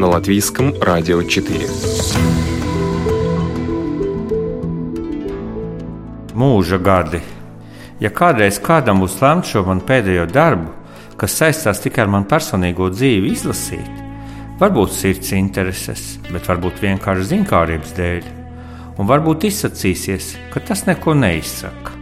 на 0.00 0.06
латвийском 0.06 0.74
радио 0.80 1.22
4. 1.22 1.66
Mūža 6.36 6.78
gadi. 6.78 7.20
Ja 8.00 8.10
kādreiz 8.12 8.60
kādam 8.60 9.00
būs 9.00 9.16
lemts 9.22 9.52
šo 9.52 9.62
man 9.68 9.80
pēdējo 9.80 10.26
darbu, 10.28 10.68
kas 11.16 11.36
saistās 11.40 11.80
tikai 11.80 12.04
ar 12.04 12.12
manu 12.12 12.28
personīgo 12.28 12.90
dzīvi, 12.92 13.32
izlasīt, 13.32 14.02
varbūt 14.60 14.92
sirds 14.92 15.32
intereses, 15.32 16.04
bet 16.28 16.44
varbūt 16.48 16.82
vienkārši 16.84 17.30
zinkārības 17.32 17.96
dēļ, 17.96 18.28
un 19.00 19.08
varbūt 19.08 19.48
izsacīsies, 19.48 20.34
ka 20.52 20.60
tas 20.60 20.84
neko 20.88 21.16
neizsaka, 21.16 21.96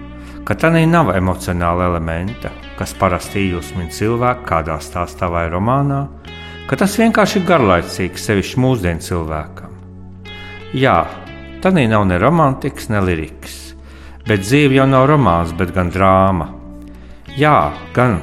ka 0.44 0.58
tā 0.58 0.72
nav 0.74 1.14
emocionāla 1.14 1.86
elementa, 1.92 2.50
kas 2.78 2.94
parasti 2.98 3.46
iejusmina 3.46 3.90
cilvēku 3.90 4.48
kādā 4.50 4.80
stāstā 4.82 5.30
vai 5.30 5.46
romānā, 5.48 6.08
ka 6.69 6.77
tas 6.77 6.93
vienkārši 7.01 7.39
ir 7.39 7.47
garlaicīgs 7.49 8.27
sevišķi 8.29 8.61
mūsdienu 8.61 9.01
cilvēkam. 9.01 9.73
Jā, 10.77 10.99
tā 11.63 11.71
nav 11.73 12.05
ne 12.05 12.19
romantikas, 12.21 12.91
ne 12.93 13.01
lirikas, 13.01 13.55
bet 14.27 14.45
dzīve 14.45 14.77
jau 14.77 14.85
nav 14.85 15.07
romāns, 15.09 15.55
bet 15.57 15.73
gan 15.73 15.89
drāma. 15.89 16.51
Jā, 17.37 17.73
gan, 17.93 18.19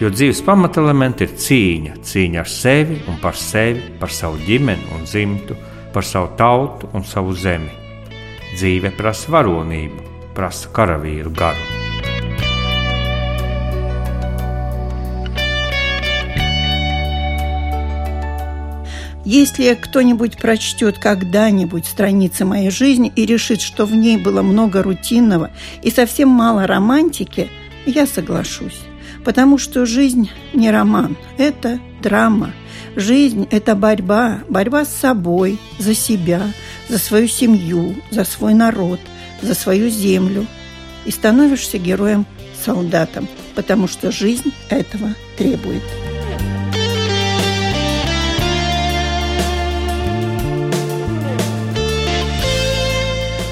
jo 0.00 0.12
dzīves 0.12 0.44
pamatelementi 0.44 1.24
ir 1.24 1.34
cīņa, 1.40 1.96
cīņa 2.04 2.44
ar 2.44 2.52
sevi 2.52 3.00
un 3.08 3.20
par 3.22 3.36
sevi, 3.36 3.88
par 4.00 4.12
savu 4.12 4.40
ģimeni 4.44 4.92
un 4.96 5.08
dzimtu, 5.08 5.56
par 5.94 6.04
savu 6.04 6.34
tautu 6.36 6.92
un 6.92 7.04
savu 7.04 7.32
zemi. 7.32 7.72
Dzīve 8.52 8.92
prasa 8.92 9.32
varonību, 9.32 10.08
prasa 10.36 10.68
karavīru 10.74 11.32
garu. 11.32 11.79
Если 19.32 19.74
кто-нибудь 19.80 20.38
прочтет 20.38 20.98
когда-нибудь 20.98 21.86
страницы 21.86 22.44
моей 22.44 22.68
жизни 22.68 23.12
и 23.14 23.24
решит, 23.24 23.60
что 23.60 23.86
в 23.86 23.94
ней 23.94 24.16
было 24.16 24.42
много 24.42 24.82
рутинного 24.82 25.52
и 25.84 25.92
совсем 25.92 26.28
мало 26.28 26.66
романтики, 26.66 27.48
я 27.86 28.08
соглашусь. 28.08 28.80
Потому 29.24 29.56
что 29.56 29.86
жизнь 29.86 30.28
не 30.52 30.72
роман, 30.72 31.16
это 31.38 31.78
драма. 32.02 32.50
Жизнь– 32.96 33.46
это 33.52 33.76
борьба, 33.76 34.40
борьба 34.48 34.84
с 34.84 34.92
собой, 34.92 35.60
за 35.78 35.94
себя, 35.94 36.42
за 36.88 36.98
свою 36.98 37.28
семью, 37.28 37.94
за 38.10 38.24
свой 38.24 38.52
народ, 38.52 38.98
за 39.42 39.54
свою 39.54 39.90
землю. 39.90 40.44
И 41.04 41.12
становишься 41.12 41.78
героем-солдатом, 41.78 43.28
потому 43.54 43.86
что 43.86 44.10
жизнь 44.10 44.52
этого 44.70 45.14
требует. 45.38 45.84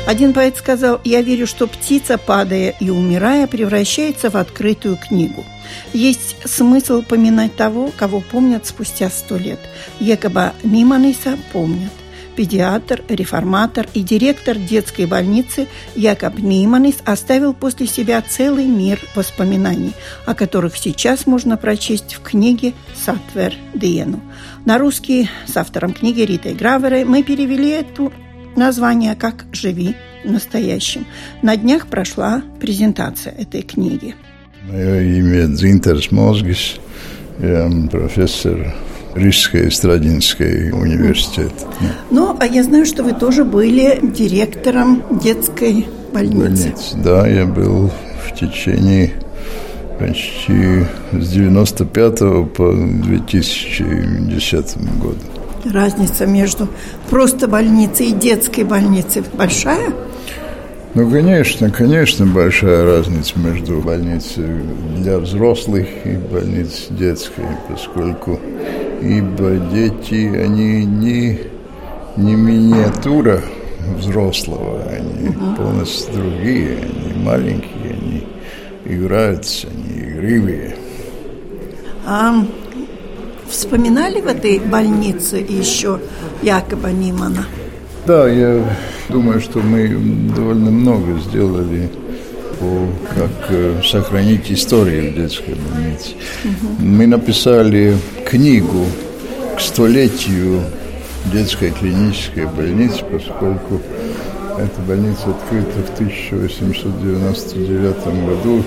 Один 0.09 0.33
поэт 0.33 0.57
сказал, 0.57 1.03
я 1.05 1.21
верю, 1.21 1.47
что 1.47 1.67
птица, 1.67 2.17
падая 2.17 2.75
и 2.81 2.89
умирая, 2.89 3.47
превращается 3.47 4.31
в 4.31 4.37
открытую 4.37 4.97
книгу. 4.97 5.45
Есть 5.93 6.37
смысл 6.47 7.03
поминать 7.03 7.55
того, 7.57 7.93
кого 7.95 8.21
помнят 8.21 8.65
спустя 8.65 9.11
сто 9.11 9.37
лет. 9.37 9.61
Якоба 10.01 10.55
Ниманиса 10.63 11.37
помнят 11.53 11.93
педиатр, 12.37 13.03
реформатор 13.11 13.87
и 13.93 14.03
директор 14.03 14.57
детской 14.57 15.05
больницы 15.05 15.67
Якоб 15.95 16.39
Ниманис 16.39 16.99
оставил 17.05 17.53
после 17.53 17.87
себя 17.87 18.23
целый 18.23 18.65
мир 18.65 19.01
воспоминаний, 19.15 19.93
о 20.25 20.35
которых 20.35 20.79
сейчас 20.79 21.27
можно 21.27 21.59
прочесть 21.59 22.15
в 22.15 22.23
книге 22.23 22.73
«Сатвер 22.95 23.53
Диену». 23.75 24.23
На 24.65 24.79
русский 24.79 25.29
с 25.47 25.55
автором 25.59 25.93
книги 25.93 26.23
Ритой 26.23 26.55
Граверой 26.55 27.05
мы 27.05 27.23
перевели 27.23 27.71
эту 27.71 28.11
название 28.59 29.15
как 29.15 29.47
«Живи 29.53 29.95
настоящим». 30.25 31.07
На 31.43 31.57
днях 31.57 31.87
прошла 31.87 32.43
презентация 32.61 33.33
этой 33.33 33.63
книги. 33.63 34.15
Мое 34.71 35.01
имя 35.01 35.47
Дзинтерс 35.47 36.11
Мозгис, 36.11 36.77
я 37.39 37.71
профессор 37.91 38.75
Рижской 39.15 39.71
Страдинской 39.71 40.71
университета. 40.71 41.67
Ну, 42.11 42.37
а 42.39 42.47
я 42.47 42.63
знаю, 42.63 42.85
что 42.85 43.03
вы 43.03 43.13
тоже 43.13 43.45
были 43.45 43.99
директором 44.03 45.03
детской 45.19 45.87
больницы. 46.13 46.39
Больниц, 46.39 46.93
да, 47.03 47.27
я 47.27 47.47
был 47.47 47.91
в 48.27 48.39
течение 48.39 49.13
почти 49.99 50.85
с 51.13 51.29
95 51.31 52.19
по 52.53 52.73
2010 52.73 54.77
год 55.01 55.17
разница 55.67 56.27
между 56.27 56.69
просто 57.11 57.49
больницей 57.49 58.09
и 58.09 58.13
детской 58.13 58.65
больницей 58.65 59.23
большая? 59.33 59.93
Ну, 60.95 61.11
конечно, 61.11 61.71
конечно, 61.71 62.27
большая 62.27 62.85
разница 62.85 63.39
между 63.39 63.81
больницей 63.81 64.47
для 64.97 65.19
взрослых 65.19 65.87
и 66.05 66.17
больницей 66.17 66.87
детской, 66.91 67.45
поскольку 67.69 68.41
ибо 69.03 69.57
дети, 69.73 70.27
они 70.37 70.85
не, 70.85 71.39
не 72.17 72.35
миниатура 72.35 73.41
взрослого, 73.97 74.83
они 74.91 75.29
угу. 75.29 75.57
полностью 75.57 76.15
другие, 76.15 76.79
они 76.79 77.25
маленькие, 77.25 77.93
они 77.93 78.27
играются, 78.85 79.69
они 79.69 80.01
игривые. 80.01 80.77
А 82.07 82.35
Вспоминали 83.51 84.21
в 84.21 84.27
этой 84.27 84.59
больнице 84.59 85.37
еще 85.37 86.01
Якоба 86.43 86.91
Нимана? 86.91 87.47
Да, 88.07 88.29
я 88.29 88.63
думаю, 89.09 89.41
что 89.41 89.61
мы 89.61 89.89
довольно 90.37 90.71
много 90.71 91.19
сделали 91.21 91.89
по 92.59 92.87
как 93.15 93.31
э, 93.51 93.81
сохранить 93.85 94.51
историю 94.51 95.13
в 95.13 95.17
детской 95.17 95.55
больнице. 95.55 96.15
Угу. 96.45 96.67
Мы 96.81 97.07
написали 97.07 97.97
книгу 98.27 98.85
к 99.57 99.61
столетию 99.61 100.63
детской 101.33 101.71
клинической 101.71 102.47
больницы, 102.47 103.05
поскольку 103.11 103.81
эта 104.59 104.81
больница 104.87 105.31
открыта 105.31 105.83
в 105.87 105.95
1899 105.95 108.05
году 108.27 108.63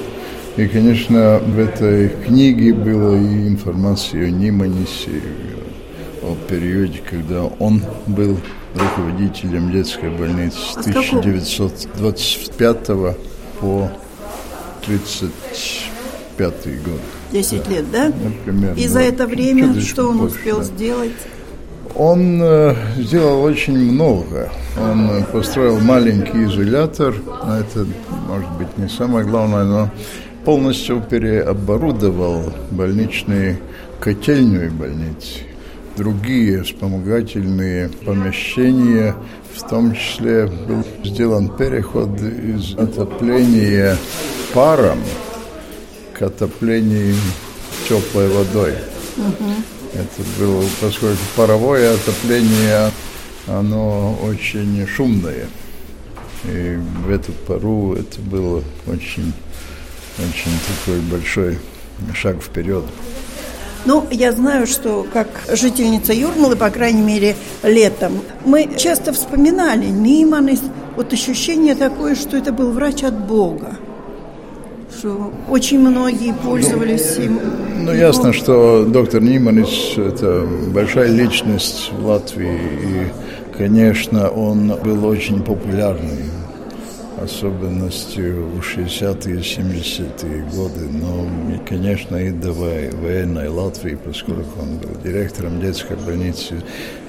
и, 0.57 0.67
конечно, 0.67 1.39
в 1.39 1.57
этой 1.59 2.09
книге 2.25 2.73
была 2.73 3.17
и 3.17 3.47
информация 3.47 4.27
о 4.27 4.29
Ниманисе, 4.29 5.21
о 6.21 6.35
периоде, 6.49 7.01
когда 7.09 7.43
он 7.43 7.81
был 8.07 8.37
руководителем 8.75 9.71
детской 9.71 10.09
больницы 10.09 10.57
с 10.57 10.75
1925 10.77 12.87
по 13.59 13.89
1935 14.83 16.83
год. 16.83 16.99
Десять 17.31 17.69
лет, 17.69 17.89
да? 17.91 18.07
Например. 18.07 18.73
И 18.75 18.87
за 18.87 18.99
это 18.99 19.27
время 19.27 19.79
что 19.79 20.09
он 20.09 20.17
больше, 20.17 20.35
успел 20.35 20.57
да. 20.57 20.63
сделать? 20.63 21.13
Он 21.95 22.41
э, 22.41 22.75
сделал 22.97 23.43
очень 23.43 23.77
много. 23.77 24.49
Он 24.77 25.11
э, 25.11 25.23
построил 25.31 25.79
маленький 25.79 26.43
изолятор. 26.45 27.13
Это, 27.15 27.85
может 28.27 28.49
быть, 28.51 28.77
не 28.77 28.89
самое 28.89 29.25
главное, 29.25 29.65
но 29.65 29.89
полностью 30.45 31.01
переоборудовал 31.01 32.53
больничные 32.71 33.59
котельную 33.99 34.71
больницы, 34.71 35.41
другие 35.95 36.63
вспомогательные 36.63 37.89
помещения, 38.05 39.15
в 39.53 39.69
том 39.69 39.93
числе 39.93 40.47
был 40.47 40.83
сделан 41.03 41.49
переход 41.49 42.19
из 42.19 42.73
отопления 42.75 43.97
паром 44.53 44.99
к 46.17 46.21
отоплению 46.21 47.15
теплой 47.87 48.27
водой. 48.29 48.73
Угу. 49.17 49.51
Это 49.93 50.29
было, 50.39 50.63
поскольку 50.79 51.21
паровое 51.35 51.93
отопление, 51.93 52.91
оно 53.47 54.17
очень 54.23 54.87
шумное. 54.87 55.47
И 56.45 56.79
в 57.05 57.09
эту 57.11 57.33
пару 57.33 57.93
это 57.93 58.19
было 58.21 58.63
очень 58.87 59.33
очень 60.29 60.51
такой 60.67 60.99
большой 61.01 61.59
шаг 62.13 62.41
вперед. 62.41 62.83
Ну, 63.85 64.05
я 64.11 64.31
знаю, 64.31 64.67
что 64.67 65.05
как 65.11 65.27
жительница 65.51 66.13
Юрмалы, 66.13 66.55
по 66.55 66.69
крайней 66.69 67.01
мере, 67.01 67.35
летом, 67.63 68.21
мы 68.45 68.69
часто 68.77 69.11
вспоминали 69.11 69.87
Ниман, 69.87 70.49
вот 70.95 71.11
ощущение 71.13 71.73
такое, 71.73 72.15
что 72.15 72.37
это 72.37 72.51
был 72.51 72.71
врач 72.71 73.03
от 73.03 73.17
Бога 73.17 73.77
что 75.01 75.31
очень 75.49 75.79
многие 75.79 76.33
пользовались 76.33 77.17
им. 77.17 77.39
Ну, 77.77 77.93
ясно, 77.93 78.33
что 78.33 78.85
доктор 78.85 79.21
Ниманис– 79.21 79.93
это 79.97 80.45
большая 80.67 81.07
личность 81.07 81.91
в 81.97 82.05
Латвии, 82.05 82.59
и, 82.83 83.57
конечно, 83.57 84.29
он 84.29 84.75
был 84.83 85.05
очень 85.05 85.41
популярный 85.41 86.29
особенностью 87.17 88.47
в 88.47 88.59
60-е, 88.59 89.37
70-е 89.37 90.43
годы, 90.55 90.87
но, 90.91 91.27
конечно, 91.67 92.15
и 92.15 92.31
до 92.31 92.51
военной 92.53 93.47
Латвии, 93.49 93.97
поскольку 94.03 94.61
он 94.61 94.77
был 94.77 94.89
директором 95.03 95.59
детской 95.59 95.97
больницы, 95.97 96.63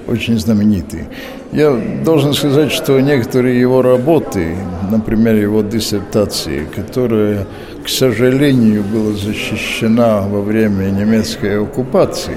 очень 0.08 0.38
знаменитый. 0.38 1.04
Я 1.52 1.78
должен 2.04 2.34
сказать, 2.34 2.72
что 2.72 2.98
некоторые 3.00 3.60
его 3.60 3.82
работы, 3.82 4.56
например, 4.90 5.36
его 5.36 5.62
диссертации, 5.62 6.66
которая, 6.74 7.46
к 7.84 7.88
сожалению, 7.88 8.82
была 8.82 9.12
защищена 9.12 10.22
во 10.22 10.40
время 10.40 10.90
немецкой 10.90 11.62
оккупации, 11.62 12.36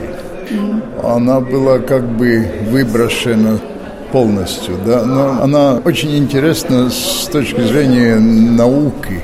она 1.03 1.39
была 1.39 1.79
как 1.79 2.07
бы 2.17 2.45
выброшена 2.69 3.59
полностью, 4.15 4.77
да, 4.85 5.03
но 5.03 5.43
она 5.43 5.81
очень 5.83 6.17
интересна 6.17 6.89
с 6.89 7.27
точки 7.29 7.59
зрения 7.59 8.15
науки, 8.17 9.21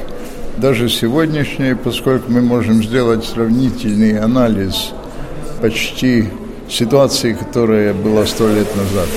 даже 0.58 0.90
сегодняшней, 0.90 1.76
поскольку 1.76 2.30
мы 2.30 2.42
можем 2.42 2.84
сделать 2.84 3.24
сравнительный 3.24 4.20
анализ 4.20 4.92
почти 5.62 6.26
ситуации, 6.68 7.32
которая 7.32 7.94
была 7.94 8.26
сто 8.26 8.50
лет 8.50 8.68
назад. 8.76 9.08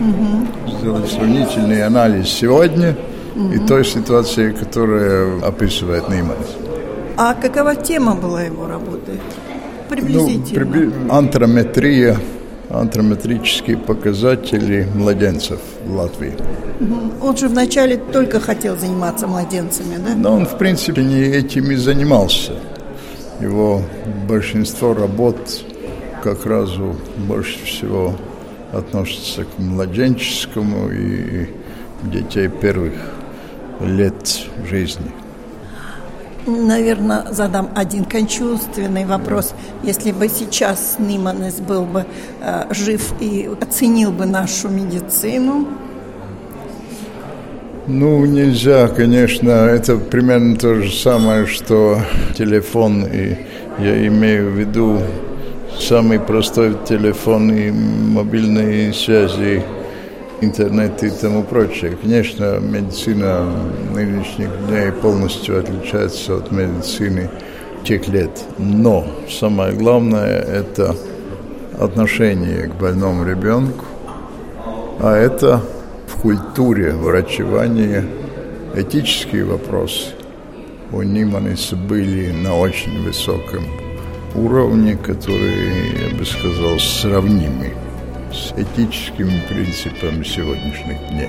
Угу. 0.00 0.78
Сделать 0.78 1.12
сравнительный 1.12 1.84
анализ 1.84 2.30
сегодня 2.30 2.96
угу. 3.36 3.52
и 3.52 3.58
той 3.58 3.84
ситуации, 3.84 4.52
которая 4.52 5.38
описывает 5.42 6.08
Нейманс. 6.08 6.56
А 7.18 7.34
какова 7.34 7.76
тема 7.76 8.14
была 8.14 8.44
его 8.44 8.66
работы? 8.66 9.12
Ну, 9.12 9.90
Приблизительно. 9.90 10.64
Ну, 10.64 10.70
прибли... 10.70 10.92
Антрометрия 11.10 12.16
антрометрические 12.70 13.76
показатели 13.76 14.86
младенцев 14.94 15.60
в 15.84 15.94
Латвии. 15.94 16.32
Он 17.20 17.36
же 17.36 17.48
вначале 17.48 17.96
только 17.96 18.40
хотел 18.40 18.78
заниматься 18.78 19.26
младенцами, 19.26 19.96
да? 19.96 20.14
Но 20.14 20.34
он, 20.34 20.46
в 20.46 20.56
принципе, 20.56 21.02
не 21.02 21.20
этим 21.20 21.70
и 21.70 21.76
занимался. 21.76 22.52
Его 23.40 23.82
большинство 24.28 24.94
работ 24.94 25.36
как 26.22 26.46
раз 26.46 26.70
больше 27.16 27.64
всего 27.64 28.14
относится 28.72 29.44
к 29.44 29.58
младенческому 29.58 30.90
и 30.90 31.48
детей 32.04 32.48
первых 32.48 32.92
лет 33.80 34.46
жизни. 34.68 35.10
Наверное, 36.50 37.26
задам 37.30 37.70
один 37.76 38.04
кончувственный 38.04 39.04
вопрос. 39.04 39.54
Если 39.84 40.10
бы 40.10 40.28
сейчас 40.28 40.96
Ниманес 40.98 41.60
был 41.60 41.84
бы 41.84 42.04
э, 42.40 42.64
жив 42.74 43.12
и 43.20 43.48
оценил 43.60 44.10
бы 44.10 44.26
нашу 44.26 44.68
медицину, 44.68 45.68
ну, 47.86 48.24
нельзя, 48.24 48.88
конечно. 48.88 49.50
Это 49.50 49.96
примерно 49.96 50.56
то 50.56 50.74
же 50.76 50.92
самое, 50.92 51.46
что 51.46 52.00
телефон. 52.36 53.04
И 53.04 53.36
я 53.78 54.06
имею 54.06 54.50
в 54.52 54.58
виду 54.58 55.00
самый 55.78 56.20
простой 56.20 56.76
телефон 56.88 57.50
и 57.50 57.70
мобильные 57.70 58.92
связи 58.92 59.64
интернет 60.40 61.02
и 61.02 61.10
тому 61.10 61.42
прочее. 61.42 61.96
Конечно, 62.00 62.58
медицина 62.60 63.46
нынешних 63.94 64.48
дней 64.66 64.90
полностью 64.92 65.60
отличается 65.60 66.36
от 66.36 66.50
медицины 66.50 67.30
тех 67.84 68.08
лет. 68.08 68.30
Но 68.58 69.06
самое 69.28 69.72
главное– 69.72 70.40
это 70.40 70.94
отношение 71.78 72.68
к 72.68 72.74
больному 72.74 73.24
ребенку, 73.24 73.84
а 74.98 75.16
это 75.16 75.62
в 76.06 76.20
культуре 76.20 76.92
врачевания 76.92 78.04
этические 78.74 79.44
вопросы 79.44 80.08
у 80.92 81.02
Ниманиса 81.02 81.76
были 81.76 82.32
на 82.32 82.56
очень 82.56 83.02
высоком 83.04 83.64
уровне, 84.34 84.96
которые, 84.96 86.10
я 86.10 86.16
бы 86.16 86.24
сказал, 86.24 86.78
сравнимы 86.78 87.72
с 88.32 88.52
этическими 88.52 89.40
принципами 89.48 90.22
сегодняшних 90.22 90.98
дней. 91.08 91.28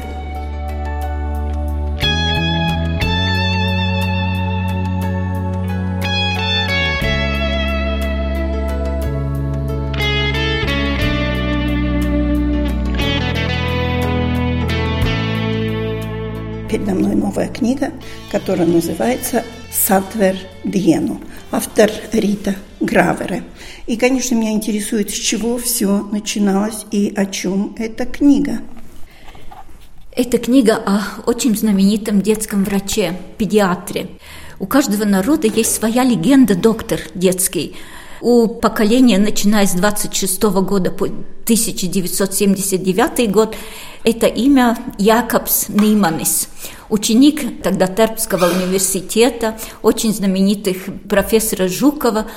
Передо 16.69 16.94
мной 16.94 17.15
новая 17.15 17.48
книга, 17.50 17.92
которая 18.31 18.68
называется 18.68 19.44
«Сатвер 19.71 20.38
Диену». 20.63 21.19
Автор 21.53 21.92
Рита 22.13 22.56
Гравере. 22.80 23.44
И, 23.86 23.98
конечно, 23.98 24.36
меня 24.36 24.53
интересует, 24.53 25.09
с 25.09 25.13
чего 25.13 25.57
все 25.57 26.07
начиналось 26.12 26.86
и 26.92 27.12
о 27.13 27.25
чем 27.25 27.75
эта 27.77 28.06
книга. 28.06 28.62
Это 30.15 30.38
книга 30.38 30.77
о 30.77 31.01
очень 31.25 31.57
знаменитом 31.57 32.21
детском 32.21 32.63
враче, 32.63 33.19
педиатре. 33.38 34.12
У 34.59 34.65
каждого 34.65 35.03
народа 35.03 35.48
есть 35.48 35.75
своя 35.75 36.06
легенда 36.06 36.56
доктор 36.56 37.01
детский. 37.15 37.75
У 38.21 38.48
поколения, 38.48 39.18
начиная 39.18 39.68
с 39.68 39.74
26 39.74 40.44
года 40.44 40.89
по 40.89 41.03
1979 41.06 43.30
год, 43.30 43.57
это 44.06 44.27
имя 44.27 44.77
Якобс 44.98 45.68
Нейманис, 45.68 46.48
ученик 46.91 47.63
тогда 47.63 47.88
Терпского 47.88 48.45
университета, 48.45 49.57
очень 49.81 50.13
знаменитых 50.13 50.77
профессора 51.09 51.67
Жукова, 51.67 52.27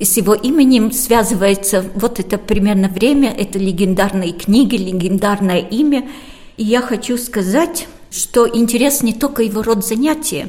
с 0.00 0.16
его 0.16 0.34
именем 0.34 0.90
связывается 0.90 1.84
вот 1.94 2.18
это 2.18 2.36
примерно 2.36 2.88
время, 2.88 3.30
это 3.30 3.58
легендарные 3.58 4.32
книги, 4.32 4.76
легендарное 4.76 5.60
имя. 5.60 6.08
И 6.56 6.64
я 6.64 6.82
хочу 6.82 7.16
сказать, 7.16 7.86
что 8.10 8.48
интерес 8.48 9.02
не 9.02 9.14
только 9.14 9.42
его 9.42 9.62
род 9.62 9.86
занятия, 9.86 10.48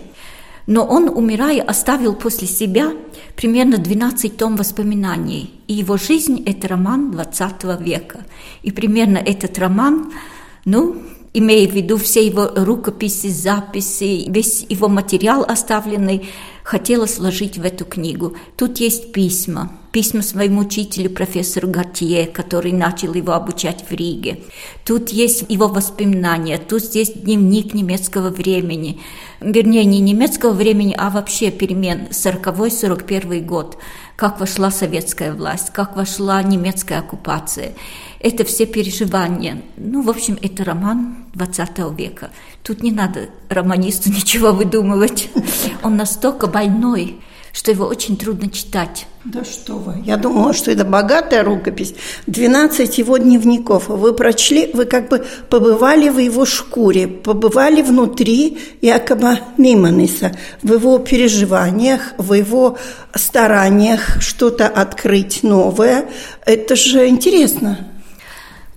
но 0.65 0.83
он, 0.83 1.07
умирая, 1.07 1.61
оставил 1.61 2.15
после 2.15 2.47
себя 2.47 2.93
примерно 3.35 3.77
12 3.77 4.35
том 4.37 4.55
воспоминаний. 4.55 5.53
И 5.67 5.73
его 5.73 5.97
жизнь– 5.97 6.41
это 6.45 6.67
роман 6.69 7.11
20 7.11 7.63
века. 7.79 8.21
И 8.63 8.71
примерно 8.71 9.17
этот 9.17 9.59
роман, 9.59 10.13
ну, 10.65 10.95
имея 11.33 11.67
в 11.67 11.73
виду 11.73 11.97
все 11.97 12.25
его 12.25 12.49
рукописи, 12.55 13.27
записи, 13.27 14.25
весь 14.29 14.65
его 14.69 14.87
материал 14.87 15.43
оставленный, 15.43 16.29
хотела 16.63 17.05
сложить 17.05 17.57
в 17.57 17.65
эту 17.65 17.85
книгу. 17.85 18.35
Тут 18.55 18.77
есть 18.77 19.11
письма. 19.11 19.71
Письма 19.93 20.23
своему 20.23 20.61
учителю, 20.61 21.09
профессору 21.09 21.69
Гартье, 21.69 22.25
который 22.25 22.73
начал 22.73 23.13
его 23.13 23.33
обучать 23.33 23.85
в 23.87 23.93
Риге. 23.93 24.39
Тут 24.83 25.09
есть 25.09 25.45
его 25.47 25.67
воспоминания, 25.67 26.57
тут 26.57 26.83
есть 26.95 27.23
дневник 27.23 27.73
немецкого 27.73 28.29
времени. 28.29 28.99
Вернее, 29.39 29.85
не 29.85 29.99
немецкого 29.99 30.51
времени, 30.51 30.95
а 30.97 31.11
вообще 31.11 31.51
перемен 31.51 32.07
40-41 32.09 33.45
год. 33.45 33.77
Как 34.15 34.39
вошла 34.39 34.71
советская 34.71 35.31
власть, 35.33 35.69
как 35.71 35.95
вошла 35.95 36.41
немецкая 36.43 36.99
оккупация 36.99 37.73
это 38.23 38.45
все 38.45 38.65
переживания. 38.65 39.61
Ну, 39.75 40.01
в 40.01 40.09
общем, 40.09 40.39
это 40.41 40.63
роман 40.63 41.17
20 41.33 41.69
века. 41.97 42.31
Тут 42.63 42.81
не 42.81 42.91
надо 42.91 43.29
романисту 43.49 44.09
ничего 44.11 44.53
выдумывать. 44.53 45.29
Он 45.83 45.97
настолько 45.97 46.47
больной, 46.47 47.17
что 47.53 47.69
его 47.69 47.85
очень 47.85 48.17
трудно 48.17 48.49
читать. 48.49 49.05
Да 49.23 49.45
что 49.45 49.75
вы, 49.75 50.01
я 50.03 50.17
думала, 50.17 50.53
что 50.53 50.71
это 50.71 50.83
богатая 50.83 51.43
рукопись. 51.43 51.93
12 52.25 52.97
его 52.97 53.17
дневников. 53.17 53.87
Вы 53.87 54.13
прочли, 54.13 54.71
вы 54.73 54.85
как 54.85 55.07
бы 55.07 55.25
побывали 55.49 56.09
в 56.09 56.17
его 56.17 56.45
шкуре, 56.45 57.07
побывали 57.07 57.83
внутри 57.83 58.57
якобы 58.81 59.37
Миманиса, 59.57 60.35
в 60.63 60.73
его 60.73 60.97
переживаниях, 60.97 62.01
в 62.17 62.33
его 62.33 62.77
стараниях 63.15 64.19
что-то 64.19 64.67
открыть 64.67 65.43
новое. 65.43 66.09
Это 66.45 66.75
же 66.75 67.07
интересно. 67.07 67.87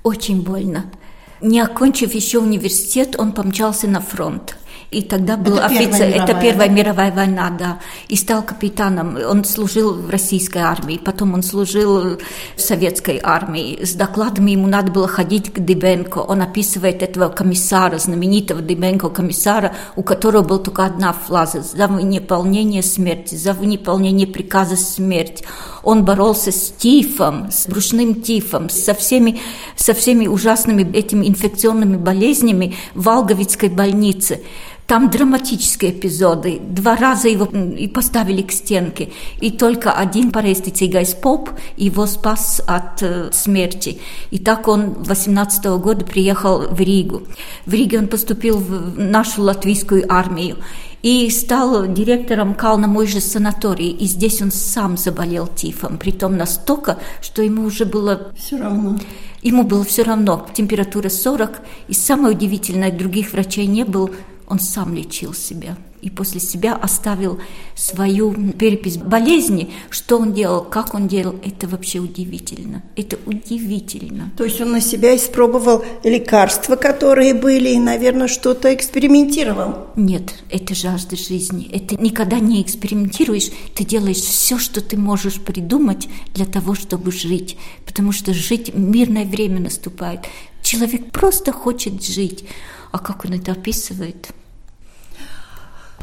Очень 0.02 0.42
больно. 0.42 0.92
Не 1.40 1.61
окончив 1.61 2.14
еще 2.14 2.38
университет, 2.38 3.16
он 3.18 3.33
помчался 3.33 3.88
на 3.88 4.00
фронт. 4.00 4.54
И 4.90 5.02
тогда 5.02 5.37
был 5.37 5.57
это 5.57 5.66
офицер, 5.66 5.90
Первая 5.90 6.25
это 6.25 6.40
Первая 6.40 6.69
да? 6.69 6.75
мировая 6.75 7.12
война, 7.12 7.50
да. 7.50 7.78
И 8.09 8.16
стал 8.16 8.43
капитаном. 8.43 9.19
Он 9.28 9.45
служил 9.45 9.95
в 9.95 10.11
российской 10.11 10.59
армии, 10.59 11.00
потом 11.02 11.35
он 11.35 11.43
служил 11.43 12.19
в 12.57 12.61
советской 12.61 13.21
армии. 13.23 13.85
С 13.85 13.95
докладами 13.95 14.52
ему 14.52 14.69
надо 14.69 14.93
было 14.93 15.09
ходить 15.09 15.52
к 15.52 15.59
Дыбенко. 15.59 16.19
Он 16.19 16.40
описывает 16.43 17.02
этого 17.02 17.28
комиссара, 17.28 17.99
знаменитого 17.99 18.62
Дыбенко 18.62 19.09
комиссара, 19.09 19.75
у 19.97 20.02
которого 20.02 20.43
была 20.43 20.59
только 20.61 20.85
одна 20.85 21.12
фраза 21.12 21.62
«За 21.62 21.88
выполнение 21.88 22.83
смерти, 22.83 23.35
за 23.35 23.55
выполнение 23.55 24.26
приказа 24.26 24.76
смерть». 24.76 25.43
Он 25.83 26.05
боролся 26.05 26.50
с 26.50 26.73
тифом, 26.76 27.50
с 27.50 27.69
брюшным 27.69 28.21
тифом, 28.21 28.69
со 28.71 28.93
всеми, 28.93 29.40
со 29.76 29.95
всеми 29.95 30.26
ужасными 30.26 30.83
этими 30.97 31.26
инфекционными 31.28 31.97
болезнями 31.97 32.76
в 32.95 33.05
Волговицкой 33.05 33.69
больнице. 33.69 34.40
Там 34.87 35.11
драматические 35.11 35.90
эпизоды. 35.90 36.61
Два 36.61 36.95
раза 36.95 37.28
его 37.28 37.45
и 37.45 37.88
поставили 37.88 38.43
к 38.43 38.52
стенке. 38.52 39.11
И 39.40 39.50
только 39.50 39.90
один 39.90 40.31
парестицигайс 40.31 41.14
поп 41.14 41.50
его 41.76 42.07
спас 42.07 42.62
от 42.66 43.02
э, 43.02 43.31
смерти. 43.33 43.99
И 44.31 44.38
так 44.38 44.69
он 44.69 45.02
18 45.02 45.64
года 45.81 46.05
приехал 46.05 46.69
в 46.69 46.78
Ригу. 46.78 47.23
В 47.64 47.73
Риге 47.73 47.99
он 47.99 48.07
поступил 48.07 48.59
в 48.59 48.97
нашу 48.97 49.43
латвийскую 49.43 50.05
армию 50.09 50.59
и 51.02 51.28
стал 51.31 51.87
директором 51.87 52.55
Кална 52.55 53.07
же 53.07 53.21
санатории. 53.21 53.90
И 53.90 54.07
здесь 54.07 54.40
он 54.40 54.52
сам 54.52 54.97
заболел 54.97 55.49
тифом, 55.49 55.99
притом 55.99 56.37
настолько, 56.37 56.99
что 57.21 57.43
ему 57.43 57.64
уже 57.64 57.87
было... 57.87 58.33
Все 58.37 58.57
равно. 58.57 58.99
Ему 59.43 59.64
было 59.64 59.85
все 59.85 60.02
равно. 60.02 60.47
Температура 60.55 61.09
40. 61.09 61.61
И 61.88 61.95
самое 61.95 62.35
удивительное, 62.35 62.90
других 62.90 63.33
врачей 63.33 63.66
не 63.66 63.85
было, 63.85 64.11
он 64.49 64.61
сам 64.61 64.95
лечил 64.95 65.35
себя 65.35 65.76
и 66.07 66.11
после 66.11 66.41
себя 66.41 66.76
оставил 66.76 67.41
свою 67.75 68.33
перепись 68.53 68.97
болезни. 68.97 69.73
Что 69.91 70.19
он 70.19 70.33
делал, 70.33 70.62
как 70.62 70.95
он 70.95 71.09
делал, 71.09 71.35
это 71.45 71.67
вообще 71.67 71.99
удивительно. 71.99 72.85
Это 72.95 73.19
удивительно. 73.26 74.31
То 74.37 74.45
есть 74.45 74.61
он 74.61 74.71
на 74.71 74.81
себя 74.81 75.17
испробовал 75.17 75.85
лекарства, 76.05 76.76
которые 76.76 77.35
были, 77.35 77.71
и, 77.71 77.79
наверное, 77.79 78.29
что-то 78.29 78.73
экспериментировал. 78.73 79.88
Нет, 79.97 80.35
это 80.49 80.76
жажда 80.76 81.17
жизни. 81.17 81.69
Это 81.73 82.00
никогда 82.00 82.38
не 82.38 82.62
экспериментируешь, 82.62 83.50
ты 83.75 83.85
делаешь 83.85 84.19
все, 84.19 84.59
что 84.59 84.81
ты 84.81 84.97
можешь 84.97 85.41
придумать 85.41 86.09
для 86.35 86.47
того, 86.47 86.76
чтобы 86.76 87.11
жить. 87.11 87.57
Потому 87.85 88.12
что 88.12 88.33
жить, 88.33 88.73
мирное 88.75 89.25
время 89.25 89.61
наступает. 89.61 90.21
Человек 90.62 91.11
просто 91.11 91.53
хочет 91.53 92.05
жить. 92.05 92.45
А 92.93 92.99
как 92.99 93.25
он 93.25 93.35
это 93.35 93.52
описывает? 93.52 94.28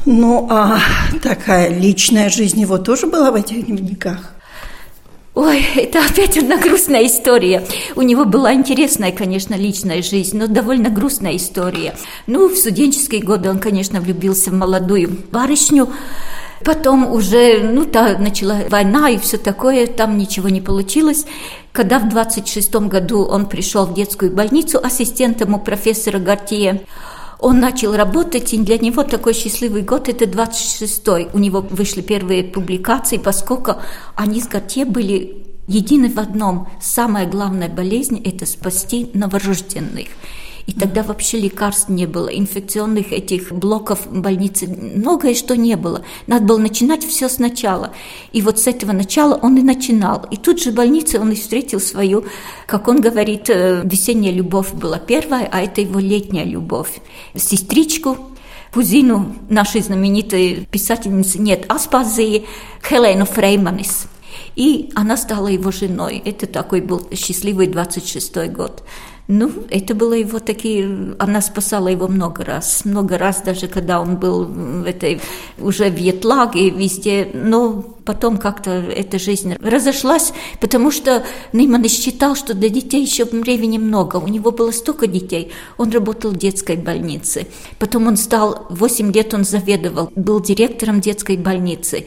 Ну, 0.06 0.46
а 0.50 0.78
такая 1.22 1.68
личная 1.68 2.28
жизнь 2.28 2.60
его 2.60 2.78
тоже 2.78 3.06
была 3.06 3.30
в 3.30 3.36
этих 3.36 3.66
дневниках? 3.66 4.34
Ой, 5.34 5.66
это 5.74 6.04
опять 6.04 6.38
одна 6.38 6.56
грустная 6.58 7.06
история. 7.06 7.66
У 7.96 8.02
него 8.02 8.24
была 8.24 8.54
интересная, 8.54 9.10
конечно, 9.10 9.54
личная 9.54 10.00
жизнь, 10.00 10.38
но 10.38 10.46
довольно 10.46 10.90
грустная 10.90 11.36
история. 11.36 11.96
Ну, 12.28 12.48
в 12.48 12.56
студенческие 12.56 13.20
годы 13.20 13.50
он, 13.50 13.58
конечно, 13.58 14.00
влюбился 14.00 14.50
в 14.50 14.54
молодую 14.54 15.10
барышню. 15.32 15.88
Потом 16.64 17.12
уже, 17.12 17.60
ну, 17.62 17.84
та 17.84 18.16
начала 18.18 18.60
война 18.70 19.10
и 19.10 19.18
все 19.18 19.36
такое, 19.36 19.86
там 19.86 20.16
ничего 20.16 20.48
не 20.48 20.60
получилось. 20.60 21.26
Когда 21.72 21.98
в 21.98 22.08
26 22.08 22.74
году 22.74 23.22
он 23.24 23.46
пришел 23.46 23.84
в 23.84 23.94
детскую 23.94 24.32
больницу 24.32 24.80
ассистентом 24.82 25.54
у 25.54 25.58
профессора 25.58 26.18
Гартье, 26.18 26.82
он 27.38 27.60
начал 27.60 27.94
работать, 27.94 28.54
и 28.54 28.58
для 28.58 28.78
него 28.78 29.02
такой 29.02 29.34
счастливый 29.34 29.82
год– 29.82 30.08
это 30.08 30.24
26-й. 30.24 31.28
У 31.34 31.38
него 31.38 31.60
вышли 31.60 32.00
первые 32.00 32.44
публикации, 32.44 33.18
поскольку 33.18 33.76
они 34.14 34.40
с 34.40 34.48
Готье 34.48 34.86
были 34.86 35.44
едины 35.66 36.08
в 36.08 36.18
одном. 36.18 36.68
Самая 36.80 37.26
главная 37.26 37.68
болезнь– 37.68 38.22
это 38.24 38.46
спасти 38.46 39.10
новорожденных. 39.12 40.08
И 40.66 40.72
тогда 40.72 41.02
вообще 41.02 41.38
лекарств 41.38 41.90
не 41.90 42.06
было, 42.06 42.28
инфекционных 42.28 43.12
этих 43.12 43.52
блоков 43.52 44.10
больницы, 44.10 44.66
многое 44.66 45.34
что 45.34 45.56
не 45.56 45.76
было. 45.76 46.02
Надо 46.26 46.46
было 46.46 46.58
начинать 46.58 47.04
все 47.04 47.28
сначала. 47.28 47.92
И 48.32 48.40
вот 48.40 48.58
с 48.58 48.66
этого 48.66 48.92
начала 48.92 49.34
он 49.34 49.58
и 49.58 49.62
начинал. 49.62 50.26
И 50.30 50.36
тут 50.36 50.62
же 50.62 50.70
в 50.70 50.74
больнице 50.74 51.20
он 51.20 51.32
и 51.32 51.34
встретил 51.34 51.80
свою, 51.80 52.24
как 52.66 52.88
он 52.88 53.00
говорит, 53.00 53.50
э, 53.50 53.82
весенняя 53.84 54.32
любовь 54.32 54.72
была 54.72 54.98
первая, 54.98 55.48
а 55.52 55.60
это 55.60 55.82
его 55.82 56.00
летняя 56.00 56.44
любовь. 56.44 57.00
Сестричку, 57.34 58.16
кузину 58.72 59.36
нашей 59.50 59.82
знаменитой 59.82 60.66
писательницы 60.70 61.38
нет, 61.38 61.66
Аспазии, 61.68 62.46
Хелену 62.82 63.26
Фрейманис. 63.26 64.06
И 64.56 64.90
она 64.94 65.16
стала 65.16 65.48
его 65.48 65.70
женой. 65.70 66.22
Это 66.24 66.46
такой 66.46 66.80
был 66.80 67.08
счастливый 67.12 67.66
26-й 67.68 68.48
год. 68.48 68.82
Ну, 69.26 69.50
это 69.70 69.94
было 69.94 70.12
его 70.12 70.38
такие... 70.38 71.16
Она 71.18 71.40
спасала 71.40 71.88
его 71.88 72.08
много 72.08 72.44
раз. 72.44 72.84
Много 72.84 73.16
раз, 73.16 73.40
даже 73.40 73.68
когда 73.68 74.00
он 74.00 74.16
был 74.16 74.44
в 74.44 74.86
этой... 74.86 75.20
уже 75.58 75.88
в 75.88 75.96
Етлаге, 75.96 76.68
везде. 76.68 77.30
Но 77.32 77.82
потом 78.04 78.36
как-то 78.36 78.70
эта 78.70 79.18
жизнь 79.18 79.56
разошлась, 79.62 80.34
потому 80.60 80.90
что 80.90 81.24
Нейман 81.54 81.88
считал, 81.88 82.36
что 82.36 82.52
для 82.52 82.68
детей 82.68 83.02
еще 83.02 83.24
времени 83.24 83.78
много. 83.78 84.16
У 84.16 84.28
него 84.28 84.50
было 84.50 84.72
столько 84.72 85.06
детей. 85.06 85.52
Он 85.78 85.90
работал 85.90 86.30
в 86.30 86.36
детской 86.36 86.76
больнице. 86.76 87.46
Потом 87.78 88.06
он 88.06 88.16
стал... 88.18 88.66
8 88.68 89.10
лет 89.12 89.32
он 89.32 89.44
заведовал, 89.44 90.10
был 90.14 90.40
директором 90.40 91.00
детской 91.00 91.38
больницы. 91.38 92.06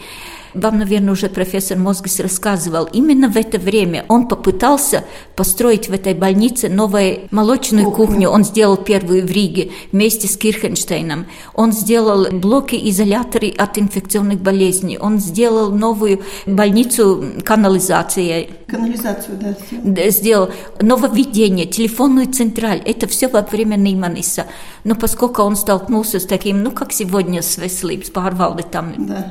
Вам, 0.57 0.79
наверное, 0.79 1.11
уже 1.13 1.29
профессор 1.29 1.77
Мозгис 1.77 2.19
рассказывал. 2.19 2.85
Именно 2.91 3.29
в 3.29 3.37
это 3.37 3.59
время 3.59 4.05
он 4.07 4.27
попытался 4.27 5.03
построить 5.35 5.87
в 5.87 5.93
этой 5.93 6.15
больнице 6.15 6.67
новую 6.67 7.27
молочную 7.31 7.91
кухню. 7.91 8.29
Он 8.29 8.43
сделал 8.43 8.75
первую 8.75 9.25
в 9.25 9.29
Риге 9.29 9.71
вместе 9.91 10.27
с 10.27 10.35
Кирхенштейном. 10.35 11.27
Он 11.53 11.71
сделал 11.71 12.27
блоки-изоляторы 12.31 13.49
от 13.51 13.77
инфекционных 13.77 14.41
болезней. 14.41 14.97
Он 14.97 15.19
сделал 15.19 15.71
новую 15.71 16.21
больницу 16.47 17.23
канализации. 17.43 18.49
Канализацию, 18.67 19.37
да. 19.39 20.09
Сделал 20.09 20.49
нововведение, 20.81 21.65
телефонную 21.67 22.27
централь. 22.33 22.81
Это 22.83 23.07
все 23.07 23.27
во 23.27 23.41
время 23.41 23.75
Нейманиса. 23.75 24.47
Но 24.83 24.95
поскольку 24.95 25.43
он 25.43 25.55
столкнулся 25.55 26.19
с 26.19 26.25
таким, 26.25 26.63
ну, 26.63 26.71
как 26.71 26.91
сегодня 26.91 27.41
с 27.41 27.57
Весли, 27.57 28.01
с 28.01 28.09
Парвалды 28.09 28.63
там, 28.63 28.93
Да. 28.97 29.29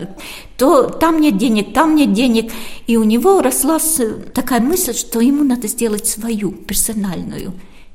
то 0.56 0.84
там 0.84 1.15
нет 1.20 1.36
денег, 1.36 1.72
там 1.72 1.94
нет 1.94 2.12
денег. 2.12 2.52
И 2.86 2.96
у 2.96 3.04
него 3.04 3.42
росла 3.42 3.78
такая 4.34 4.60
мысль, 4.60 4.94
что 4.94 5.20
ему 5.20 5.44
надо 5.44 5.68
сделать 5.68 6.06
свою 6.06 6.50
персональную 6.50 7.52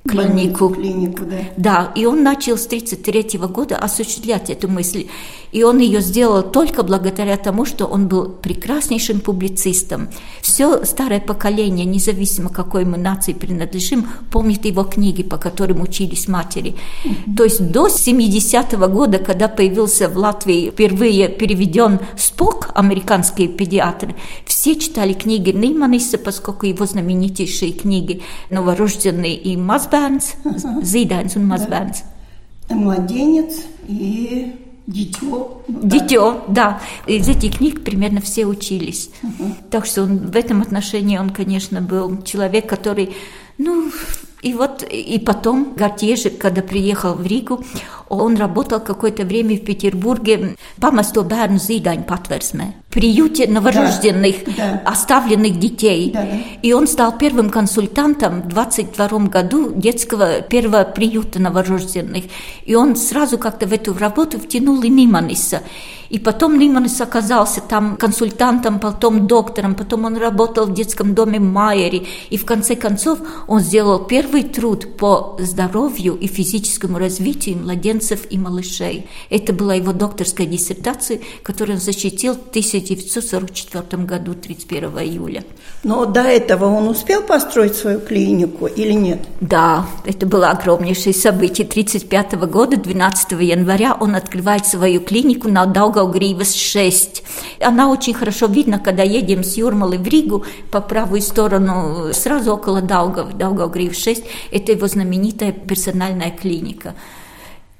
клинику. 0.08 0.70
Клинику, 0.70 1.26
да. 1.26 1.38
Да, 1.58 1.92
и 1.96 2.06
он 2.06 2.24
начал 2.24 2.58
с 2.58 2.66
1933 2.66 3.40
года 3.48 3.78
осуществлять 3.78 4.50
эту 4.50 4.68
мысль. 4.68 5.08
И 5.52 5.64
он 5.64 5.80
ее 5.80 6.02
сделал 6.02 6.44
только 6.44 6.84
благодаря 6.84 7.38
тому, 7.38 7.66
что 7.66 7.86
он 7.86 8.08
был 8.08 8.30
прекраснейшим 8.30 9.20
публицистом. 9.20 10.10
Все 10.42 10.86
старое 10.86 11.20
поколение, 11.20 11.86
независимо 11.86 12.50
какой 12.50 12.86
мы 12.86 12.98
нации 12.98 13.34
принадлежим, 13.34 14.08
помнит 14.32 14.66
его 14.66 14.84
книги, 14.84 15.24
по 15.24 15.38
которым 15.38 15.82
учились 15.82 16.28
матери. 16.28 16.76
То 17.38 17.44
есть 17.44 17.72
до 17.72 17.88
70-го 17.88 18.88
года, 18.88 19.18
когда 19.18 19.48
появился 19.48 20.08
в 20.08 20.18
Латвии 20.18 20.72
впервые 20.72 21.28
переведен 21.28 22.00
Спок, 22.18 22.72
американские 22.74 23.48
педиатры, 23.48 24.16
все 24.46 24.76
читали 24.76 25.14
книги 25.14 25.52
Нейманиса, 25.52 26.18
поскольку 26.18 26.66
его 26.66 26.86
знаменитейшие 26.86 27.74
книги 27.74 28.22
«Новорожденный» 28.50 29.34
и 29.34 29.58
«Мазбērns», 29.58 30.36
«Zīdains» 30.82 31.36
un 31.36 31.48
«Мазбērns». 31.48 32.04
Младенец 32.70 33.66
и 33.88 34.71
дитё. 34.88 35.62
Ну, 35.68 35.80
да. 35.82 35.90
Дитё, 35.90 36.44
да. 36.48 36.82
Из 37.08 37.28
этих 37.28 37.58
книг 37.58 37.84
примерно 37.84 38.22
все 38.22 38.46
учились. 38.46 39.10
Так 39.70 39.86
что 39.86 40.04
он, 40.04 40.18
в 40.18 40.36
этом 40.36 40.62
отношении 40.62 41.18
он, 41.18 41.30
конечно, 41.30 41.82
был 41.82 42.22
человек, 42.24 42.68
который, 42.68 43.16
ну, 43.58 43.92
и 44.42 44.54
вот, 44.54 44.84
и 44.84 45.20
потом 45.20 45.74
Гартье 45.76 46.16
же, 46.16 46.30
когда 46.32 46.62
приехал 46.62 47.14
в 47.14 47.26
Ригу, 47.26 47.64
он 48.10 48.36
работал 48.36 48.80
какое-то 48.80 49.24
время 49.24 49.56
в 49.56 49.64
Петербурге 49.64 50.56
«Памасто 50.80 51.22
бērnu 51.22 51.60
zīdaiņu 51.62 52.06
patversmē». 52.08 52.81
Приюте 52.92 53.48
новорожденных, 53.48 54.36
Да, 54.46 54.52
да. 54.58 54.82
оставленных 54.86 55.58
детей. 55.60 56.12
Да, 56.14 56.22
да. 56.24 56.38
И 56.62 56.74
он 56.74 56.88
стал 56.88 57.18
первым 57.18 57.50
консультантом 57.50 58.42
в 58.42 58.48
22 58.50 59.20
году 59.28 59.72
детского 59.74 60.42
первого 60.42 60.84
приюта 60.84 61.40
новорожденных. 61.42 62.26
И 62.66 62.76
он 62.76 62.96
сразу 62.96 63.38
как-то 63.38 63.66
в 63.66 63.74
эту 63.74 63.98
работу 63.98 64.40
втянул 64.40 64.82
и 64.84 64.90
Ниманиса. 64.90 65.62
И 66.12 66.20
потом 66.20 66.60
Ниманис 66.60 67.00
оказался 67.00 67.62
там 67.62 67.96
консультантом, 67.96 68.80
потом 68.80 69.28
доктором, 69.28 69.76
потом 69.76 70.04
он 70.04 70.18
работал 70.18 70.66
в 70.66 70.74
детском 70.74 71.16
доме 71.16 71.40
Майери. 71.40 72.06
И 72.30 72.38
в 72.38 72.46
конце 72.46 72.76
концов 72.76 73.20
он 73.48 73.62
сделал 73.62 74.00
первый 74.00 74.44
труд 74.44 74.98
по 74.98 75.38
здоровью 75.40 76.16
и 76.16 76.28
физическому 76.28 77.00
развитию 77.00 77.60
младенцев 77.60 78.30
и 78.30 78.38
малышей. 78.38 79.08
Это 79.30 79.54
была 79.54 79.76
его 79.76 79.94
докторская 79.94 80.46
диссертация, 80.46 81.22
которую 81.44 81.78
он 81.78 81.82
защитил 81.82 82.34
в 82.34 82.50
1944 82.50 84.04
году, 84.04 84.34
31 84.34 84.90
июля. 85.00 85.46
Но 85.84 86.06
до 86.06 86.24
этого 86.24 86.66
он 86.66 86.90
успел 86.90 87.22
построить 87.24 87.76
свою 87.76 88.02
клинику 88.02 88.66
или 88.66 88.92
нет? 88.92 89.20
Да, 89.40 89.88
это 90.04 90.26
было 90.26 90.50
огромнейшее 90.50 91.14
событие. 91.14 91.66
1935 91.66 92.34
года, 92.52 92.76
12 92.76 93.32
января, 93.40 93.96
он 93.98 94.16
открывает 94.16 94.66
свою 94.66 95.00
клинику 95.00 95.48
на 95.48 95.66
Даугавгривас 96.02 96.56
6. 96.56 97.24
Она 97.62 97.90
очень 97.90 98.14
хорошо 98.14 98.48
видна, 98.48 98.80
когда 98.80 99.04
едем 99.04 99.44
с 99.44 99.58
Юрмалы 99.58 99.98
в 99.98 100.08
Ригу 100.08 100.46
по 100.72 100.82
правую 100.82 101.22
сторону, 101.22 102.14
сразу 102.14 102.54
около 102.54 102.82
Даугав, 102.82 103.38
Даугавгрив 103.38 103.96
6. 103.96 104.24
Это 104.52 104.72
его 104.72 104.88
знаменитая 104.88 105.52
персональная 105.52 106.32
клиника. 106.32 106.96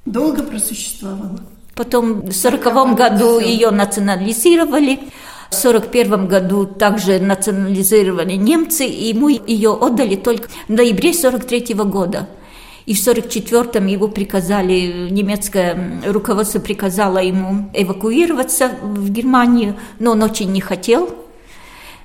Долго 0.04 0.42
просуществовала? 0.42 1.40
Потом 1.74 2.14
в 2.14 2.44
1940 2.44 2.96
году 2.96 3.38
ее 3.40 3.70
национализировали. 3.70 5.00
В 5.50 5.64
1941 5.64 6.28
году 6.28 6.64
также 6.64 7.18
национализировали 7.18 8.36
немцы, 8.36 8.86
и 8.86 9.08
ему 9.08 9.28
ее 9.28 9.72
отдали 9.74 10.16
только 10.16 10.48
в 10.66 10.72
ноябре 10.72 11.10
1943 11.10 11.74
года. 11.74 12.28
И 12.86 12.94
в 12.94 12.98
1944-м 12.98 13.86
его 13.86 14.08
приказали, 14.08 15.08
немецкое 15.10 16.02
руководство 16.06 16.58
приказало 16.58 17.18
ему 17.18 17.70
эвакуироваться 17.74 18.70
в 18.82 19.10
Германию, 19.10 19.76
но 19.98 20.12
он 20.12 20.22
очень 20.22 20.50
не 20.52 20.60
хотел, 20.60 21.21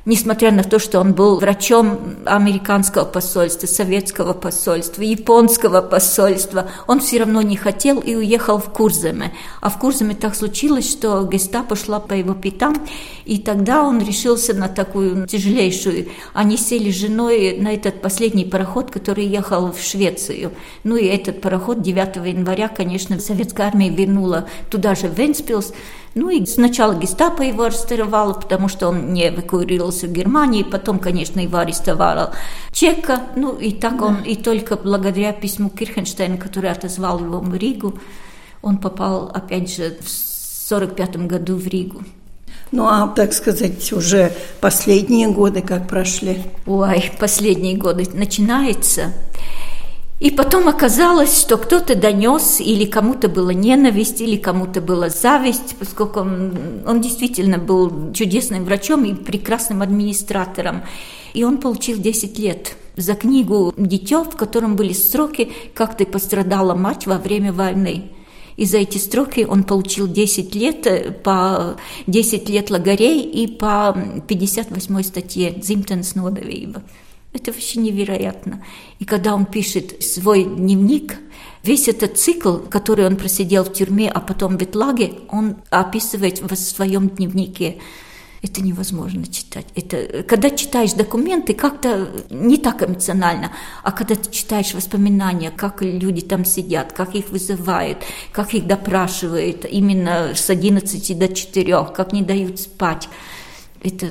несмотря 0.07 0.51
на 0.51 0.63
то, 0.63 0.79
что 0.79 1.01
он 1.01 1.13
был 1.13 1.37
врачом 1.37 1.99
американского 2.25 3.03
посольства, 3.03 3.67
советского 3.67 4.31
посольства, 4.31 5.01
японского 5.01 5.81
посольства, 5.81 6.69
он 6.87 7.01
все 7.01 7.19
равно 7.19 7.41
не 7.41 7.57
хотел 7.57 7.99
и 7.99 8.15
уехал 8.15 8.57
в 8.57 8.71
Курземе. 8.71 9.33
А 9.59 9.69
в 9.69 9.77
Курземе 9.77 10.15
так 10.15 10.35
случилось, 10.35 10.89
что 10.89 11.25
гестапо 11.25 11.75
шла 11.75 11.99
по 11.99 12.13
его 12.13 12.33
пятам, 12.33 12.87
и 13.25 13.37
тогда 13.37 13.83
он 13.83 13.99
решился 13.99 14.53
на 14.53 14.69
такую 14.69 15.27
тяжелейшую. 15.27 16.07
Они 16.33 16.55
сели 16.55 16.89
с 16.89 16.95
женой 16.95 17.57
на 17.59 17.73
этот 17.73 18.01
последний 18.01 18.45
пароход, 18.45 18.89
который 18.89 19.25
ехал 19.25 19.73
в 19.73 19.81
Швецию. 19.81 20.53
Ну 20.85 20.95
и 20.95 21.05
этот 21.05 21.41
пароход 21.41 21.81
9 21.81 22.15
января, 22.27 22.69
конечно, 22.69 23.19
советская 23.19 23.67
армия 23.67 23.89
вернула 23.89 24.47
туда 24.69 24.95
же 24.95 25.09
Венспилс, 25.09 25.73
ну 26.17 26.29
и 26.29 26.45
сначала 26.45 26.93
гестапо 26.93 27.41
его 27.43 27.63
арестовало, 27.63 28.33
потому 28.33 28.67
что 28.67 28.89
он 28.89 29.13
не 29.13 29.29
эвакуировался 29.29 30.07
в 30.07 30.11
Германии, 30.11 30.63
потом, 30.63 30.99
конечно, 30.99 31.39
его 31.39 31.57
арестовала 31.59 32.33
Чека, 32.71 33.21
ну 33.35 33.55
и 33.55 33.71
так 33.71 34.01
он, 34.01 34.23
и 34.23 34.35
только 34.35 34.75
благодаря 34.75 35.31
письму 35.31 35.69
Кирхенштейна, 35.69 36.37
который 36.37 36.71
отозвал 36.71 37.19
его 37.19 37.39
в 37.39 37.55
Ригу, 37.55 37.99
он 38.61 38.77
попал, 38.77 39.31
опять 39.33 39.73
же, 39.73 39.97
в 40.01 40.69
1945 40.69 41.27
году 41.27 41.55
в 41.55 41.67
Ригу. 41.67 42.01
Ну, 42.71 42.85
а, 42.85 43.07
так 43.07 43.33
сказать, 43.33 43.93
уже 43.93 44.33
последние 44.59 45.29
годы 45.29 45.61
как 45.61 45.87
прошли? 45.87 46.43
Ой, 46.65 47.11
последние 47.19 47.77
годы 47.77 48.05
начинается. 48.13 49.13
И 50.19 50.31
потом 50.31 50.67
оказалось, 50.67 51.39
что 51.39 51.57
кто-то 51.57 51.93
донес, 51.93 52.59
или 52.59 52.85
кому-то 52.85 53.29
была 53.29 53.53
ненависть, 53.53 54.19
или 54.19 54.35
кому-то 54.35 54.81
была 54.81 55.09
зависть, 55.09 55.75
поскольку 55.77 56.21
он, 56.21 56.57
он 56.87 57.01
действительно 57.01 57.59
был 57.59 58.11
чудесным 58.13 58.65
врачом 58.65 59.05
и 59.05 59.13
прекрасным 59.13 59.83
администратором. 59.83 60.81
И 61.35 61.43
он 61.43 61.59
получил 61.59 61.99
10 61.99 62.39
лет 62.39 62.77
за 62.95 63.13
книгу 63.13 63.75
«Дитё», 63.77 64.23
в 64.23 64.35
котором 64.35 64.75
были 64.75 64.93
строки 64.93 65.51
«Как 65.75 65.95
ты 65.95 66.05
пострадала 66.07 66.73
мать 66.73 67.05
во 67.05 67.19
время 67.19 67.53
войны». 67.53 68.11
И 68.55 68.65
за 68.65 68.79
эти 68.79 68.97
строки 68.97 69.45
он 69.47 69.63
получил 69.63 70.07
10 70.07 70.55
лет, 70.55 70.87
э, 70.87 71.11
по 71.11 71.75
10 72.07 72.49
лет 72.49 72.71
лагерей 72.71 73.21
и 73.21 73.45
по 73.45 73.95
58 74.27 75.03
статье 75.03 75.61
«Зимтенс 75.61 76.15
Нодовейба». 76.15 76.81
Это 77.37 77.51
вообще 77.51 77.79
невероятно. 77.79 78.63
И 78.97 79.05
когда 79.05 79.35
он 79.35 79.45
пишет 79.45 80.01
свой 80.01 80.43
дневник, 80.43 81.19
весь 81.61 81.87
этот 81.87 82.17
цикл, 82.17 82.57
который 82.57 83.05
он 83.05 83.15
просидел 83.15 83.63
в 83.63 83.71
тюрьме, 83.71 84.09
а 84.09 84.19
потом 84.19 84.57
в 84.57 84.63
Итлаге, 84.63 85.13
он 85.29 85.57
описывает 85.69 86.41
в 86.41 86.55
своем 86.55 87.09
дневнике. 87.09 87.77
Это 88.41 88.63
невозможно 88.63 89.27
читать. 89.27 89.67
Это, 89.75 90.23
когда 90.23 90.49
читаешь 90.49 90.93
документы, 90.93 91.53
как-то 91.53 92.09
не 92.31 92.57
так 92.57 92.81
эмоционально, 92.81 93.51
а 93.83 93.91
когда 93.91 94.15
ты 94.15 94.31
читаешь 94.31 94.73
воспоминания, 94.73 95.51
как 95.51 95.83
люди 95.83 96.21
там 96.21 96.43
сидят, 96.43 96.91
как 96.91 97.13
их 97.13 97.29
вызывают, 97.29 97.99
как 98.31 98.55
их 98.55 98.65
допрашивают 98.65 99.63
именно 99.65 100.33
с 100.33 100.49
11 100.49 101.19
до 101.19 101.27
4, 101.27 101.85
как 101.95 102.13
не 102.13 102.23
дают 102.23 102.59
спать, 102.59 103.09
это 103.83 104.07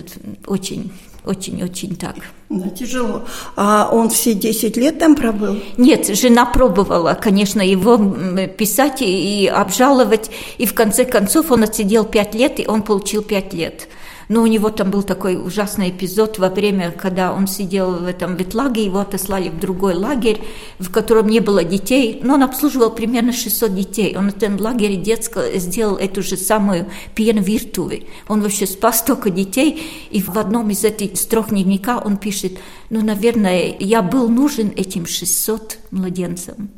очень 0.47 0.93
очень-очень 1.27 1.97
так. 1.97 2.17
Да, 2.49 2.69
тяжело. 2.71 3.23
А 3.57 3.91
он 3.93 4.09
все 4.09 4.35
10 4.35 4.77
лет 4.77 4.99
там 4.99 5.17
пробыл? 5.17 5.57
Нет, 5.77 6.07
жена 6.07 6.47
пробовала, 6.47 7.19
конечно, 7.21 7.61
его 7.61 7.97
писать 8.47 9.03
и 9.03 9.47
обжаловать, 9.47 10.31
и 10.59 10.67
в 10.67 10.75
конце 10.75 11.05
концов 11.05 11.51
он 11.51 11.65
отсидел 11.65 12.05
5 12.05 12.35
лет, 12.35 12.61
и 12.61 12.67
он 12.67 12.83
получил 12.83 13.23
5 13.23 13.55
лет. 13.55 13.89
Но 14.29 14.43
у 14.43 14.47
него 14.47 14.71
там 14.71 14.91
был 14.91 15.03
такой 15.03 15.37
ужасный 15.37 15.91
эпизод 15.91 16.39
во 16.39 16.49
время, 16.49 16.91
когда 16.91 17.33
он 17.33 17.47
сидел 17.47 17.93
в 17.93 18.07
этом 18.07 18.37
ветлаге, 18.37 18.85
его 18.85 18.99
отослали 18.99 19.49
в 19.49 19.61
другой 19.61 19.95
лагерь, 19.95 20.41
в 20.79 20.91
котором 20.91 21.29
не 21.29 21.41
было 21.41 21.63
детей, 21.63 22.21
но 22.23 22.35
он 22.35 22.43
обслуживал 22.43 22.91
примерно 22.91 23.33
600 23.33 23.75
детей. 23.75 24.17
Он 24.17 24.31
в 24.31 24.37
этом 24.37 24.61
лагере 24.61 24.97
детского 24.97 25.59
сделал 25.59 25.97
эту 25.97 26.23
же 26.23 26.37
самую 26.37 26.87
пьен 27.15 27.39
виртувы. 27.39 28.07
Он 28.29 28.43
вообще 28.43 28.67
спас 28.67 29.03
только 29.03 29.31
детей, 29.31 29.83
и 30.11 30.21
в 30.21 30.37
одном 30.37 30.71
из 30.71 30.85
этих 30.85 31.17
строк 31.17 31.51
дневника 31.51 31.99
он 31.99 32.17
пишет, 32.17 32.59
ну, 32.91 33.05
наверное, 33.05 33.77
я 33.79 34.03
был 34.03 34.29
нужен 34.29 34.73
этим 34.77 35.07
600 35.07 35.79
младенцам. 35.91 36.71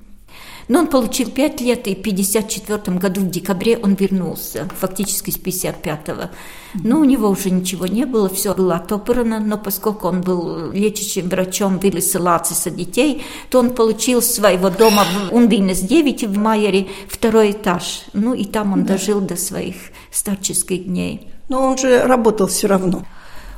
Но 0.69 0.81
он 0.81 0.87
получил 0.87 1.31
5 1.31 1.61
лет, 1.63 1.89
и 1.89 1.95
в 1.95 2.01
1954 2.01 2.99
году 2.99 3.23
в 3.23 3.31
декабре 3.31 3.79
он 3.79 3.95
вернулся, 3.95 4.69
фактически 4.79 5.31
с 5.31 5.39
55-го. 5.39 6.31
Но 6.75 7.01
у 7.01 7.05
него 7.05 7.29
уже 7.29 7.51
ничего 7.51 7.87
не 7.87 8.05
было, 8.05 8.29
все 8.29 8.55
было 8.55 8.77
отобрано, 8.77 9.41
но 9.41 9.57
поскольку 9.57 10.09
он 10.09 10.21
был 10.21 10.71
лечащим 10.71 11.31
врачом 11.31 11.79
в 11.79 11.83
Виллиселациса 11.83 12.71
детей, 12.71 13.23
то 13.49 13.61
он 13.61 13.71
получил 13.71 14.21
своего 14.21 14.69
дома 14.69 15.05
в 15.05 15.35
Ундинес 15.35 15.81
9 15.81 16.25
в 16.25 16.37
Майере 16.37 16.89
второй 17.09 17.53
этаж. 17.53 18.03
Ну 18.13 18.35
и 18.35 18.45
там 18.45 18.75
он 18.75 18.85
да. 18.85 18.95
дожил 18.95 19.21
до 19.21 19.37
своих 19.37 19.77
старческих 20.11 20.85
дней. 20.85 21.29
Но 21.49 21.63
он 21.63 21.79
же 21.79 22.03
работал 22.03 22.47
все 22.47 22.67
равно 22.67 23.05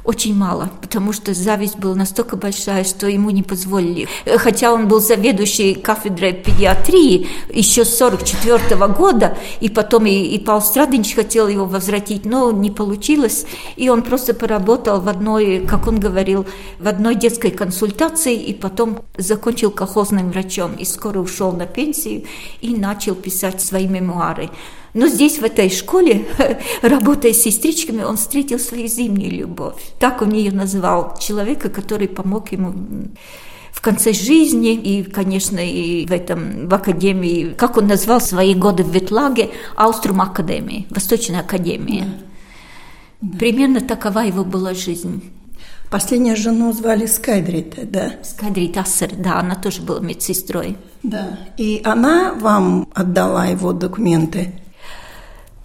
очень 0.04 0.34
мало, 0.34 0.70
потому 0.80 1.12
что 1.12 1.34
зависть 1.34 1.78
была 1.78 1.94
настолько 1.94 2.36
большая, 2.36 2.84
что 2.84 3.06
ему 3.06 3.30
не 3.30 3.42
позволили. 3.42 4.08
Хотя 4.38 4.72
он 4.72 4.88
был 4.88 5.00
заведующий 5.00 5.74
кафедрой 5.74 6.32
педиатрии 6.32 7.28
еще 7.52 7.84
с 7.84 7.96
44 7.96 8.86
года, 8.88 9.36
и 9.60 9.68
потом 9.68 10.06
и, 10.06 10.12
и 10.12 10.38
Павел 10.38 10.62
Страдович 10.62 11.14
хотел 11.14 11.48
его 11.48 11.66
возвратить, 11.66 12.24
но 12.24 12.50
не 12.50 12.70
получилось, 12.70 13.46
и 13.76 13.88
он 13.88 14.02
просто 14.02 14.34
поработал 14.34 15.00
в 15.00 15.08
одной, 15.08 15.66
как 15.68 15.86
он 15.86 16.00
говорил, 16.00 16.46
в 16.78 16.88
одной 16.88 17.14
детской 17.14 17.50
консультации, 17.50 18.34
и 18.36 18.54
потом 18.54 19.00
закончил 19.16 19.70
колхозным 19.70 20.30
врачом, 20.30 20.74
и 20.74 20.84
скоро 20.84 21.18
ушел 21.18 21.52
на 21.52 21.66
пенсию, 21.66 22.24
и 22.60 22.74
начал 22.74 23.14
писать 23.14 23.60
свои 23.60 23.86
мемуары. 23.86 24.50
Но 24.92 25.06
здесь, 25.06 25.38
в 25.38 25.44
этой 25.44 25.70
школе, 25.70 26.26
работая 26.82 27.32
с 27.32 27.42
сестричками, 27.42 28.02
он 28.02 28.16
встретил 28.16 28.58
свою 28.58 28.88
зимнюю 28.88 29.30
любовь. 29.32 29.80
Так 29.98 30.22
он 30.22 30.32
ее 30.32 30.50
назвал. 30.50 31.16
Человека, 31.18 31.68
который 31.68 32.08
помог 32.08 32.50
ему 32.52 32.74
в 33.72 33.80
конце 33.80 34.12
жизни 34.12 34.74
и, 34.74 35.02
конечно, 35.04 35.58
и 35.58 36.04
в 36.06 36.12
этом, 36.12 36.68
в 36.68 36.74
академии, 36.74 37.54
как 37.56 37.76
он 37.76 37.86
назвал 37.86 38.20
свои 38.20 38.54
годы 38.54 38.82
в 38.82 38.90
Ветлаге, 38.90 39.50
Ауструм 39.76 40.20
Академии, 40.20 40.86
Восточная 40.90 41.40
Академия. 41.40 42.06
Да. 43.20 43.38
Примерно 43.38 43.80
такова 43.80 44.20
его 44.20 44.44
была 44.44 44.74
жизнь. 44.74 45.22
Последнюю 45.90 46.36
жену 46.36 46.72
звали 46.72 47.06
Скайдрита, 47.06 47.84
да? 47.84 48.12
Скайдрит 48.22 48.76
Ассер, 48.76 49.10
да, 49.16 49.40
она 49.40 49.56
тоже 49.56 49.82
была 49.82 50.00
медсестрой. 50.00 50.76
Да, 51.02 51.38
и 51.56 51.80
она 51.84 52.34
вам 52.34 52.88
отдала 52.94 53.46
его 53.46 53.72
документы? 53.72 54.59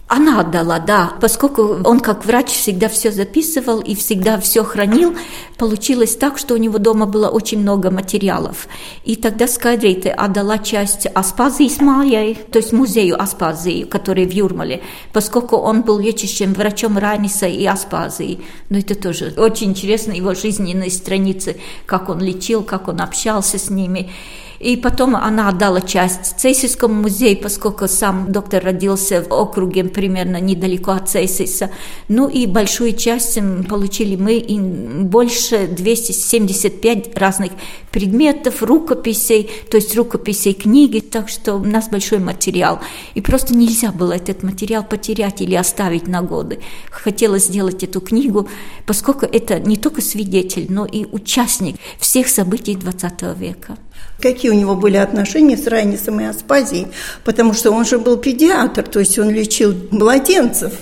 Она 0.08 0.38
отдала, 0.38 0.78
да, 0.78 1.14
поскольку 1.20 1.80
он 1.82 1.98
как 1.98 2.24
врач 2.24 2.52
всегда 2.52 2.88
все 2.88 3.10
записывал 3.10 3.80
и 3.80 3.96
всегда 3.96 4.38
все 4.38 4.62
хранил, 4.62 5.16
получилось 5.58 6.14
так, 6.14 6.38
что 6.38 6.54
у 6.54 6.58
него 6.58 6.78
дома 6.78 7.06
было 7.06 7.28
очень 7.28 7.58
много 7.58 7.90
материалов. 7.90 8.68
И 9.04 9.16
тогда 9.16 9.48
Скайдрейте 9.48 10.12
отдала 10.12 10.58
часть 10.58 11.06
Аспазии 11.06 11.68
с 11.68 11.80
Майей, 11.80 12.36
то 12.52 12.60
есть 12.60 12.72
музею 12.72 13.20
Аспазии, 13.20 13.82
который 13.82 14.26
в 14.26 14.30
Юрмале, 14.30 14.80
поскольку 15.12 15.56
он 15.56 15.82
был 15.82 15.98
лечащим 15.98 16.54
врачом 16.54 16.98
Раниса 16.98 17.48
и 17.48 17.64
Аспазии. 17.66 18.42
Но 18.70 18.78
это 18.78 18.94
тоже 18.94 19.34
очень 19.36 19.70
интересно, 19.70 20.12
его 20.12 20.34
жизненные 20.34 20.92
страницы, 20.92 21.56
как 21.84 22.08
он 22.10 22.20
лечил, 22.20 22.62
как 22.62 22.86
он 22.86 23.00
общался 23.00 23.58
с 23.58 23.70
ними. 23.70 24.12
И 24.58 24.76
потом 24.76 25.16
она 25.16 25.48
отдала 25.48 25.80
часть 25.80 26.38
Цейсийскому 26.38 26.94
музею, 27.02 27.38
поскольку 27.42 27.88
сам 27.88 28.32
доктор 28.32 28.64
родился 28.64 29.22
в 29.22 29.32
округе 29.32 29.84
примерно 29.84 30.40
недалеко 30.40 30.92
от 30.92 31.08
Цейсиса. 31.08 31.70
Ну 32.08 32.28
и 32.28 32.46
большую 32.46 32.92
часть 32.92 33.38
получили 33.68 34.16
мы, 34.16 34.34
и 34.34 34.58
больше 34.58 35.66
275 35.66 37.16
разных 37.16 37.52
предметов, 37.90 38.62
рукописей, 38.62 39.50
то 39.70 39.76
есть 39.76 39.96
рукописей 39.96 40.52
книги, 40.52 41.00
так 41.00 41.28
что 41.28 41.54
у 41.54 41.64
нас 41.64 41.88
большой 41.88 42.18
материал. 42.18 42.80
И 43.14 43.20
просто 43.20 43.54
нельзя 43.54 43.92
было 43.92 44.12
этот 44.12 44.42
материал 44.42 44.84
потерять 44.84 45.40
или 45.40 45.54
оставить 45.54 46.06
на 46.06 46.22
годы. 46.22 46.60
Хотела 46.90 47.38
сделать 47.38 47.82
эту 47.82 48.00
книгу, 48.00 48.48
поскольку 48.86 49.26
это 49.26 49.60
не 49.60 49.76
только 49.76 50.02
свидетель, 50.02 50.66
но 50.68 50.86
и 50.86 51.06
участник 51.06 51.76
всех 51.98 52.28
событий 52.28 52.74
XX 52.74 53.38
века. 53.38 53.76
Какие 54.20 54.50
у 54.50 54.54
него 54.54 54.74
были 54.74 54.96
отношения 54.96 55.56
с 55.56 55.66
Райнисом 55.66 56.20
и 56.20 56.24
Аспазией, 56.24 56.88
потому 57.24 57.52
что 57.52 57.70
он 57.70 57.84
же 57.84 57.98
был 57.98 58.16
педиатр, 58.16 58.82
то 58.82 58.98
есть 59.00 59.18
он 59.18 59.30
лечил 59.30 59.74
младенцев. 59.90 60.72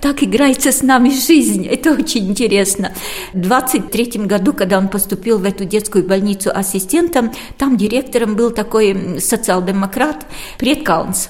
Так 0.00 0.22
играется 0.22 0.72
с 0.72 0.82
нами 0.82 1.10
жизнь, 1.10 1.66
это 1.66 1.92
очень 1.92 2.28
интересно. 2.30 2.92
В 3.34 3.38
23 3.38 4.22
году, 4.24 4.52
когда 4.52 4.78
он 4.78 4.88
поступил 4.88 5.38
в 5.38 5.44
эту 5.44 5.64
детскую 5.64 6.04
больницу 6.04 6.50
ассистентом, 6.54 7.32
там 7.58 7.76
директором 7.76 8.34
был 8.34 8.50
такой 8.50 9.20
социал-демократ 9.20 10.26
Пред 10.58 10.84
Каунс. 10.84 11.28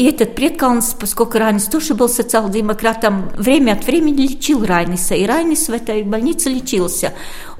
И 0.00 0.04
этот 0.04 0.34
предколонс, 0.34 0.96
поскольку 0.98 1.36
Райнис 1.36 1.64
тоже 1.64 1.92
был 1.92 2.08
социал-демократом, 2.08 3.30
время 3.36 3.72
от 3.72 3.84
времени 3.84 4.22
лечил 4.22 4.64
Райниса. 4.64 5.14
И 5.14 5.26
Райнис 5.26 5.68
в 5.68 5.72
этой 5.72 6.04
больнице 6.04 6.48
лечился. 6.48 7.12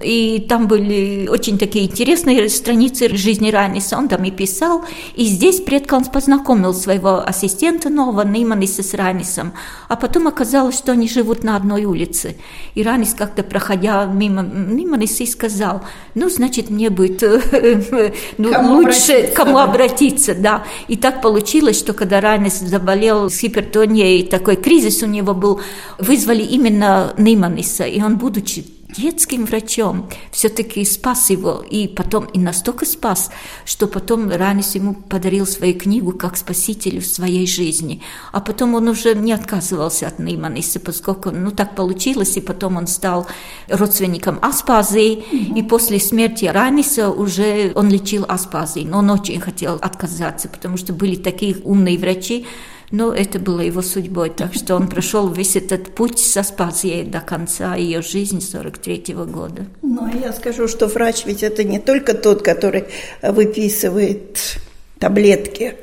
И 0.03 0.46
там 0.48 0.66
были 0.66 1.29
очень 1.29 1.59
такие 1.59 1.85
интересные 1.85 2.48
страницы 2.48 3.14
жизни 3.14 3.50
Райниса. 3.50 3.98
Он 3.98 4.09
там 4.09 4.24
и 4.24 4.31
писал. 4.31 4.87
И 5.16 5.26
здесь 5.26 5.61
предколонс 5.61 6.09
познакомил 6.09 6.72
своего 6.72 7.22
ассистента 7.22 7.90
нового, 7.90 8.22
Нейманиса 8.22 8.83
с 8.83 8.94
Райнисом. 8.94 9.53
А 9.88 9.96
потом 9.96 10.26
оказалось, 10.26 10.79
что 10.79 10.92
они 10.92 11.11
живут 11.11 11.44
на 11.44 11.57
одной 11.57 11.85
улице. 11.85 12.37
И 12.74 12.83
Райнис 12.83 13.12
как-то, 13.12 13.42
проходя 13.42 14.07
мимо 14.07 14.40
Нейманиса, 14.40 15.24
и 15.24 15.26
сказал, 15.26 15.83
ну, 16.14 16.31
значит, 16.31 16.70
мне 16.70 16.88
будет 16.88 17.20
ну, 18.38 18.50
кому 18.50 18.76
лучше 18.76 19.12
обратиться, 19.12 19.35
кому 19.35 19.55
да. 19.57 19.64
обратиться. 19.64 20.35
Да. 20.35 20.64
И 20.88 20.96
так 20.96 21.20
получилось, 21.20 21.79
что 21.79 21.92
когда 21.92 22.22
Ранес 22.31 22.61
заболел 22.61 23.29
с 23.29 23.43
гипертонией, 23.43 24.25
такой 24.25 24.55
кризис 24.55 25.03
у 25.03 25.07
него 25.07 25.35
был, 25.35 25.61
вызвали 25.99 26.43
именно 26.43 27.12
Нейманиса, 27.19 27.85
и 27.85 28.01
он, 28.01 28.19
будучи 28.19 28.64
детским 28.96 29.44
врачом, 29.44 30.09
все-таки 30.31 30.85
спас 30.85 31.31
его, 31.31 31.64
и 31.68 31.88
потом 31.88 32.24
и 32.26 32.38
настолько 32.38 32.85
спас, 32.87 33.31
что 33.64 33.87
потом 33.87 34.31
Ранис 34.31 34.74
ему 34.74 34.94
подарил 34.94 35.46
свою 35.46 35.79
книгу 35.79 36.12
как 36.12 36.37
спасителю 36.37 37.00
в 37.00 37.07
своей 37.07 37.46
жизни. 37.46 38.03
А 38.33 38.40
потом 38.40 38.74
он 38.74 38.88
уже 38.88 39.14
не 39.14 39.33
отказывался 39.33 40.07
от 40.09 40.18
Нейманиса, 40.18 40.81
поскольку, 40.81 41.31
ну, 41.31 41.50
так 41.50 41.74
получилось, 41.74 42.37
и 42.37 42.40
потом 42.40 42.76
он 42.76 42.87
стал 42.87 43.26
родственником 43.68 44.38
Аспазии, 44.42 45.24
mm-hmm. 45.31 45.59
и 45.59 45.62
после 45.62 45.98
смерти 45.98 46.44
Раниса 46.46 47.11
уже 47.11 47.72
он 47.74 47.88
лечил 47.88 48.24
Аспазии, 48.29 48.87
но 48.88 48.98
он 48.98 49.11
очень 49.11 49.40
хотел 49.40 49.74
отказаться, 49.74 50.48
потому 50.48 50.76
что 50.76 50.92
были 50.92 51.16
такие 51.16 51.57
умные 51.64 51.98
врачи, 51.98 52.46
но 52.90 53.12
это 53.12 53.38
было 53.38 53.61
его 53.61 53.83
судьбой, 53.83 54.31
так 54.31 54.55
что 54.55 54.74
он 54.74 54.88
прошел 54.88 55.29
весь 55.29 55.57
этот 55.57 55.94
путь 55.94 56.18
со 56.18 56.42
Спазией 56.42 57.05
до 57.05 57.20
конца 57.20 57.76
ее 57.76 58.03
жизни 58.03 58.40
43 58.40 59.14
-го 59.14 59.26
года. 59.26 59.66
Ну, 59.83 60.05
а 60.05 60.16
я 60.16 60.33
скажу, 60.33 60.68
что 60.68 60.87
врач 60.87 61.24
ведь 61.26 61.42
это 61.42 61.64
не 61.64 61.79
только 61.79 62.14
тот, 62.14 62.42
который 62.42 62.85
выписывает 63.22 64.59
таблетки. 64.98 65.74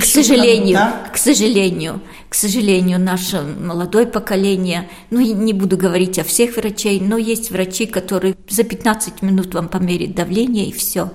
К 0.00 0.04
сожалению, 0.04 0.74
да? 0.74 1.10
к 1.12 1.16
сожалению, 1.16 2.00
к 2.28 2.34
сожалению, 2.34 3.00
наше 3.00 3.42
молодое 3.42 4.06
поколение, 4.06 4.88
ну, 5.10 5.20
не 5.20 5.52
буду 5.52 5.76
говорить 5.76 6.20
о 6.20 6.24
всех 6.24 6.56
врачей, 6.56 7.00
но 7.00 7.16
есть 7.16 7.50
врачи, 7.50 7.86
которые 7.86 8.36
за 8.48 8.62
15 8.62 9.22
минут 9.22 9.54
вам 9.54 9.68
померят 9.68 10.14
давление 10.14 10.66
и 10.66 10.72
все. 10.72 11.10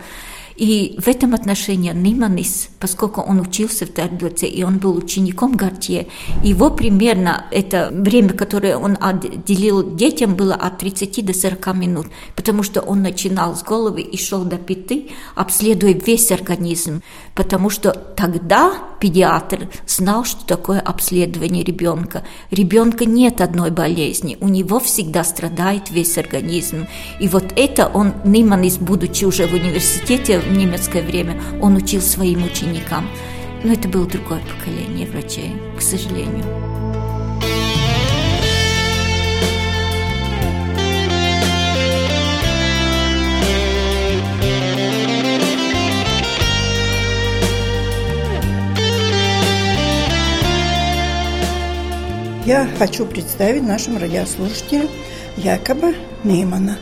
И 0.55 0.95
в 0.99 1.07
этом 1.07 1.33
отношении 1.33 1.91
Ниманис, 1.91 2.69
поскольку 2.79 3.21
он 3.21 3.39
учился 3.39 3.85
в 3.85 3.89
Тардоце, 3.89 4.47
и 4.47 4.63
он 4.63 4.77
был 4.77 4.95
учеником 4.95 5.55
Гартье, 5.55 6.07
его 6.43 6.69
примерно 6.69 7.45
это 7.51 7.89
время, 7.91 8.33
которое 8.33 8.77
он 8.77 8.97
отделил 8.99 9.95
детям, 9.95 10.35
было 10.35 10.55
от 10.55 10.77
30 10.79 11.25
до 11.25 11.33
40 11.33 11.75
минут, 11.75 12.07
потому 12.35 12.63
что 12.63 12.81
он 12.81 13.01
начинал 13.01 13.55
с 13.55 13.63
головы 13.63 14.01
и 14.01 14.17
шел 14.17 14.43
до 14.43 14.57
пяты, 14.57 15.09
обследуя 15.35 15.93
весь 15.93 16.31
организм, 16.31 17.01
потому 17.35 17.69
что 17.69 17.91
тогда 17.91 18.73
педиатр 18.99 19.69
знал, 19.87 20.25
что 20.25 20.45
такое 20.45 20.79
обследование 20.79 21.63
ребенка. 21.63 22.23
Ребенка 22.51 23.05
нет 23.05 23.41
одной 23.41 23.71
болезни, 23.71 24.37
у 24.41 24.47
него 24.47 24.79
всегда 24.79 25.23
страдает 25.23 25.89
весь 25.89 26.17
организм. 26.17 26.87
И 27.19 27.27
вот 27.27 27.53
это 27.55 27.87
он, 27.87 28.13
Ниманис, 28.25 28.77
будучи 28.77 29.25
уже 29.25 29.47
в 29.47 29.53
университете, 29.53 30.40
в 30.41 30.57
немецкое 30.57 31.03
время 31.03 31.41
он 31.61 31.75
учил 31.75 32.01
своим 32.01 32.43
ученикам. 32.43 33.09
Но 33.63 33.73
это 33.73 33.87
было 33.87 34.05
другое 34.05 34.41
поколение 34.41 35.07
врачей, 35.07 35.51
к 35.77 35.81
сожалению. 35.81 36.45
Я 52.45 52.67
хочу 52.79 53.05
представить 53.05 53.63
нашим 53.63 53.97
радиослушателям 53.97 54.89
Якоба 55.37 55.93
Неймана. 56.23 56.77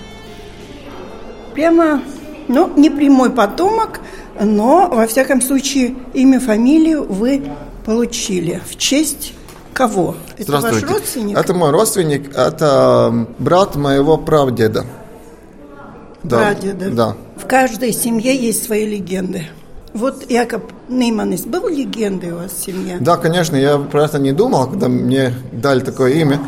Прямо 1.54 2.02
ну, 2.50 2.70
не 2.76 2.90
прямой 2.90 3.30
потомок, 3.30 4.02
но, 4.42 4.90
во 4.92 5.08
всяком 5.08 5.42
случае, 5.42 5.96
имя, 6.14 6.40
фамилию 6.40 7.06
вы 7.08 7.44
получили. 7.86 8.62
В 8.70 8.76
честь 8.78 9.34
кого? 9.74 10.16
Это 10.38 10.52
ваш 10.60 10.84
родственник? 10.84 11.38
Это 11.38 11.54
мой 11.54 11.72
родственник, 11.72 12.36
это 12.36 13.28
брат 13.38 13.76
моего 13.76 14.18
прадеда. 14.18 14.86
Прадеда? 16.28 16.90
Да. 16.90 17.16
В 17.38 17.48
каждой 17.48 17.94
семье 17.94 18.36
есть 18.36 18.66
свои 18.66 18.86
легенды. 18.86 19.48
Вот 19.94 20.30
Якоб 20.30 20.64
Нейманис 20.88 21.42
был 21.42 21.68
легендой 21.68 22.32
у 22.32 22.38
вас 22.38 22.52
в 22.52 22.64
семье? 22.64 22.98
Да, 23.00 23.18
конечно, 23.18 23.56
я 23.56 23.78
про 23.78 24.06
это 24.06 24.20
не 24.20 24.32
думал, 24.32 24.68
когда 24.68 24.88
мне 24.88 25.34
дали 25.52 25.80
такое 25.80 26.14
имя. 26.14 26.40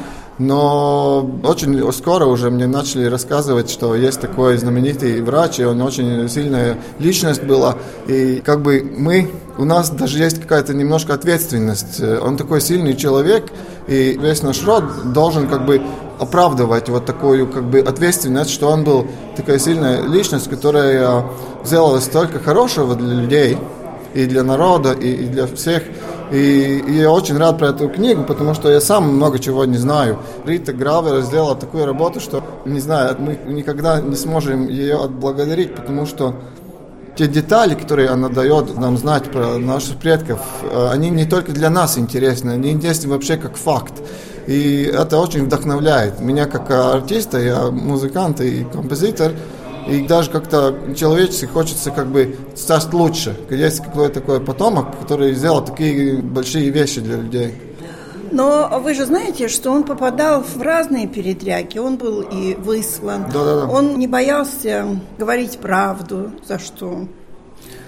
Но 0.44 1.30
очень 1.44 1.94
скоро 1.94 2.26
уже 2.26 2.50
мне 2.50 2.66
начали 2.66 3.06
рассказывать, 3.06 3.70
что 3.70 3.96
есть 3.96 4.20
такой 4.20 4.58
знаменитый 4.58 5.22
врач, 5.22 5.60
и 5.60 5.66
он 5.66 5.80
очень 5.84 6.28
сильная 6.30 6.80
личность 6.98 7.44
была. 7.44 7.76
И 8.08 8.42
как 8.44 8.64
бы 8.64 8.84
мы, 8.98 9.30
у 9.60 9.66
нас 9.66 9.92
даже 9.92 10.18
есть 10.18 10.42
какая-то 10.42 10.74
немножко 10.74 11.14
ответственность. 11.14 12.02
Он 12.02 12.38
такой 12.38 12.60
сильный 12.60 12.96
человек, 12.96 13.52
и 13.88 14.18
весь 14.20 14.42
наш 14.42 14.66
род 14.66 15.14
должен 15.14 15.48
как 15.48 15.68
бы 15.68 15.80
оправдывать 16.18 16.90
вот 16.90 17.06
такую 17.06 17.46
как 17.46 17.66
бы 17.66 17.78
ответственность, 17.80 18.50
что 18.50 18.70
он 18.70 18.84
был 18.84 19.06
такая 19.36 19.60
сильная 19.60 20.02
личность, 20.08 20.50
которая 20.50 21.24
сделала 21.64 22.00
столько 22.00 22.40
хорошего 22.40 22.96
для 22.96 23.14
людей 23.14 23.58
и 24.14 24.26
для 24.26 24.44
народа, 24.44 24.94
и, 24.94 25.10
и 25.10 25.28
для 25.28 25.48
всех. 25.48 25.84
И, 26.32 26.82
и 26.88 26.94
я 27.00 27.12
очень 27.12 27.38
рад 27.38 27.58
про 27.58 27.70
эту 27.70 27.90
книгу, 27.90 28.24
потому 28.24 28.54
что 28.54 28.72
я 28.72 28.80
сам 28.80 29.16
много 29.16 29.38
чего 29.40 29.66
не 29.66 29.78
знаю. 29.78 30.20
Рита 30.46 30.72
Гравер 30.72 31.22
сделала 31.22 31.56
такую 31.56 31.86
работу, 31.86 32.22
что, 32.22 32.42
не 32.66 32.80
знаю, 32.80 33.18
мы 33.20 33.38
никогда 33.48 34.00
не 34.00 34.16
сможем 34.16 34.68
ее 34.68 35.04
отблагодарить, 35.04 35.76
потому 35.76 36.06
что 36.06 36.36
те 37.18 37.28
детали, 37.28 37.76
которые 37.76 38.10
она 38.10 38.30
дает 38.30 38.78
нам 38.80 38.98
знать 38.98 39.30
про 39.30 39.58
наших 39.58 39.98
предков, 39.98 40.40
э, 40.64 40.88
они 40.90 41.10
не 41.10 41.26
только 41.26 41.52
для 41.52 41.70
нас 41.70 41.98
интересны, 41.98 42.52
они 42.52 42.72
интересны 42.72 43.10
вообще 43.10 43.36
как 43.36 43.58
факт. 43.58 43.94
И 44.48 44.84
это 44.92 45.20
очень 45.20 45.46
вдохновляет. 45.46 46.20
Меня 46.22 46.46
как 46.46 46.72
артиста, 46.72 47.40
я 47.40 47.70
музыкант 47.70 48.42
и 48.42 48.64
композитор, 48.64 49.34
И 49.88 50.02
даже 50.08 50.30
как-то 50.30 50.76
человечески 50.96 51.46
хочется 51.46 51.92
как 51.92 52.08
бы 52.08 52.36
стать 52.56 52.94
лучше. 52.94 53.36
Есть 53.50 53.84
какой-то 53.84 54.16
такой 54.16 54.40
потомок, 54.40 55.00
который 55.00 55.34
сделал 55.34 55.64
такие 55.64 56.22
большие 56.22 56.70
вещи 56.70 57.02
для 57.02 57.18
людей. 57.18 57.56
Но 58.32 58.82
вы 58.82 58.94
же 58.94 59.06
знаете, 59.06 59.50
что 59.50 59.72
он 59.72 59.84
попадал 59.84 60.42
в 60.42 60.62
разные 60.62 61.08
передряги. 61.08 61.78
Он 61.80 61.98
был 61.98 62.22
и 62.22 62.56
выслан. 62.56 63.26
Да, 63.34 63.44
да, 63.44 63.62
да. 63.62 63.68
Он 63.68 64.00
не 64.00 64.08
боялся 64.08 64.86
говорить 65.18 65.58
правду, 65.60 66.32
за 66.48 66.58
что 66.58 67.08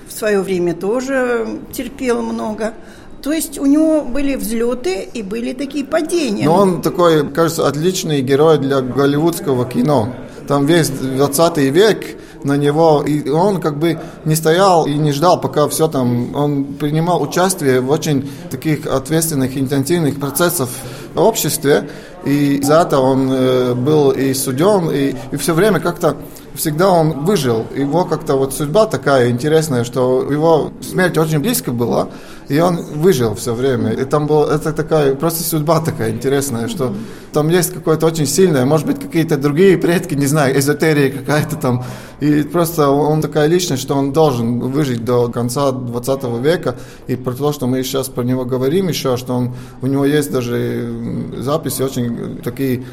в 0.08 0.12
свое 0.12 0.42
время 0.42 0.74
тоже 0.74 1.60
терпел 1.72 2.22
много. 2.22 2.74
То 3.22 3.32
есть 3.32 3.58
у 3.58 3.66
него 3.66 4.02
были 4.02 4.36
взлеты 4.36 5.08
и 5.14 5.24
были 5.24 5.54
такие 5.54 5.86
падения. 5.86 6.44
Но 6.44 6.56
он 6.56 6.82
такой, 6.82 7.26
кажется, 7.32 7.66
отличный 7.66 8.22
герой 8.22 8.58
для 8.58 8.82
голливудского 8.82 9.64
кино. 9.66 10.14
Там 10.48 10.66
весь 10.66 10.90
20 10.90 11.58
век 11.58 12.18
на 12.44 12.58
него, 12.58 13.04
и 13.06 13.30
он 13.30 13.62
как 13.62 13.78
бы 13.78 14.00
не 14.26 14.36
стоял 14.36 14.86
и 14.86 14.94
не 14.94 15.12
ждал, 15.12 15.40
пока 15.40 15.68
все 15.70 15.88
там, 15.88 16.36
он 16.36 16.66
принимал 16.66 17.22
участие 17.22 17.80
в 17.80 17.90
очень 17.90 18.30
таких 18.52 18.86
ответственных, 18.86 19.58
интенсивных 19.58 20.20
процессах 20.20 20.70
в 21.14 21.22
обществе, 21.22 21.90
и 22.26 22.62
за 22.62 22.82
это 22.82 23.00
он 23.00 23.30
э, 23.32 23.74
был 23.74 24.12
и 24.12 24.34
суден, 24.34 24.90
и, 24.92 25.16
и 25.32 25.38
все 25.38 25.54
время 25.54 25.80
как-то 25.80 26.18
всегда 26.56 26.90
он 26.90 27.26
выжил. 27.26 27.66
Его 27.76 28.06
как-то 28.06 28.36
вот 28.36 28.54
судьба 28.54 28.86
такая 28.86 29.30
интересная, 29.30 29.84
что 29.84 30.24
его 30.30 30.72
смерть 30.82 31.18
очень 31.18 31.40
близко 31.40 31.72
была, 31.72 32.10
и 32.50 32.60
он 32.60 32.78
выжил 32.78 33.36
все 33.36 33.54
время. 33.54 33.92
И 33.92 34.06
там 34.06 34.28
был, 34.28 34.44
это 34.44 34.74
такая, 34.74 35.16
просто 35.16 35.44
судьба 35.44 35.82
такая 35.82 36.12
интересная, 36.12 36.68
что 36.68 36.94
там 37.32 37.50
есть 37.50 37.74
какое-то 37.74 38.06
очень 38.06 38.26
сильное, 38.26 38.66
может 38.66 38.86
быть, 38.86 39.00
какие-то 39.00 39.38
другие 39.38 39.78
предки, 39.78 40.14
не 40.14 40.28
знаю, 40.28 40.58
эзотерия 40.58 41.12
какая-то 41.12 41.56
там. 41.56 41.84
И 42.20 42.44
просто 42.44 42.90
он 42.90 43.22
такая 43.22 43.48
личность, 43.48 43.82
что 43.82 43.96
он 43.96 44.14
должен 44.14 44.60
выжить 44.60 45.04
до 45.04 45.30
конца 45.30 45.72
20 45.72 46.24
века. 46.42 46.76
И 47.08 47.16
про 47.16 47.34
то, 47.34 47.52
что 47.54 47.68
мы 47.68 47.84
сейчас 47.84 48.10
про 48.10 48.24
него 48.24 48.46
говорим 48.46 48.88
еще, 48.88 49.18
что 49.18 49.34
он, 49.34 49.56
у 49.82 49.88
него 49.88 50.06
есть 50.06 50.32
даже 50.32 51.32
записи 51.38 51.82
очень 51.82 52.38
такие 52.44 52.86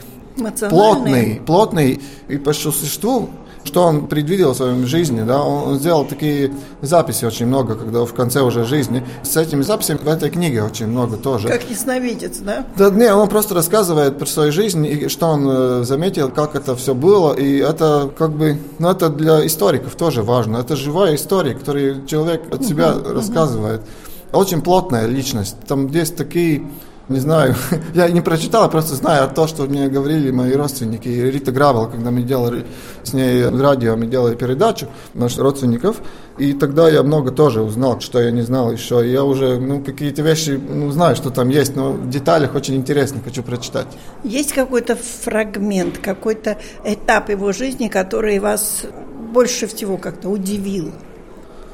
плотные, 0.69 1.41
плотные. 1.45 2.01
И 2.29 2.39
по 2.39 2.53
существу 2.53 3.31
что 3.65 3.83
он 3.83 4.07
предвидел 4.07 4.53
в 4.53 4.57
своем 4.57 4.87
жизни, 4.87 5.23
да, 5.23 5.43
он, 5.43 5.79
сделал 5.79 6.05
такие 6.05 6.53
записи 6.81 7.25
очень 7.25 7.47
много, 7.47 7.75
когда 7.75 8.05
в 8.05 8.15
конце 8.15 8.41
уже 8.41 8.65
жизни. 8.65 9.05
С 9.23 9.37
этими 9.37 9.63
записями 9.63 9.99
в 9.99 10.09
этой 10.09 10.31
книге 10.31 10.63
очень 10.63 10.87
много 10.87 11.17
тоже. 11.17 11.49
Как 11.49 11.69
ясновидец, 11.69 12.39
да? 12.39 12.65
Да, 12.77 12.91
не, 12.91 13.13
он 13.13 13.29
просто 13.29 13.55
рассказывает 13.55 14.19
про 14.19 14.27
свою 14.27 14.53
жизнь, 14.53 14.87
и 14.87 15.09
что 15.09 15.27
он 15.27 15.47
э, 15.49 15.85
заметил, 15.85 16.31
как 16.31 16.55
это 16.55 16.75
все 16.77 16.95
было, 16.95 17.35
и 17.35 17.59
это 17.59 18.11
как 18.17 18.33
бы, 18.33 18.59
ну 18.79 18.91
это 18.91 19.09
для 19.09 19.47
историков 19.47 19.95
тоже 19.95 20.23
важно. 20.23 20.59
Это 20.59 20.77
живая 20.77 21.15
история, 21.15 21.55
которую 21.55 22.07
человек 22.07 22.43
от 22.53 22.65
себя 22.65 22.89
uh-huh, 22.89 23.15
рассказывает. 23.15 23.81
Uh-huh. 23.81 24.39
Очень 24.39 24.63
плотная 24.63 25.07
личность. 25.07 25.57
Там 25.67 25.89
есть 25.89 26.17
такие 26.17 26.63
не 27.11 27.19
знаю, 27.19 27.57
я 27.95 28.09
не 28.09 28.21
прочитал, 28.21 28.63
я 28.63 28.69
просто 28.69 28.95
знаю 28.95 29.29
то, 29.35 29.47
что 29.47 29.65
мне 29.65 29.89
говорили 29.89 30.31
мои 30.31 30.55
родственники. 30.55 31.09
Рита 31.09 31.53
Гравел, 31.53 31.89
когда 31.89 32.11
мы 32.11 32.23
делали 32.23 32.65
с 33.03 33.13
ней 33.13 33.45
радио, 33.45 33.97
мы 33.97 34.07
делали 34.07 34.37
передачу 34.37 34.87
наших 35.15 35.41
родственников, 35.41 35.97
и 36.39 36.53
тогда 36.53 36.89
я 36.89 37.03
много 37.03 37.33
тоже 37.33 37.63
узнал, 37.63 38.01
что 38.01 38.21
я 38.21 38.31
не 38.31 38.43
знал 38.43 38.71
еще. 38.73 39.07
Я 39.11 39.25
уже, 39.25 39.59
ну, 39.59 39.83
какие-то 39.83 40.23
вещи, 40.23 40.51
ну, 40.51 40.91
знаю, 40.93 41.17
что 41.17 41.31
там 41.31 41.49
есть, 41.49 41.75
но 41.77 41.93
в 41.93 42.09
деталях 42.09 42.55
очень 42.55 42.77
интересно, 42.77 43.21
хочу 43.25 43.43
прочитать. 43.43 43.89
Есть 44.23 44.53
какой-то 44.53 44.97
фрагмент, 44.97 45.99
какой-то 45.99 46.59
этап 46.85 47.29
его 47.29 47.53
жизни, 47.53 47.89
который 47.89 48.39
вас 48.39 48.85
больше 49.33 49.67
всего 49.67 49.97
как-то 49.97 50.29
удивил? 50.29 50.93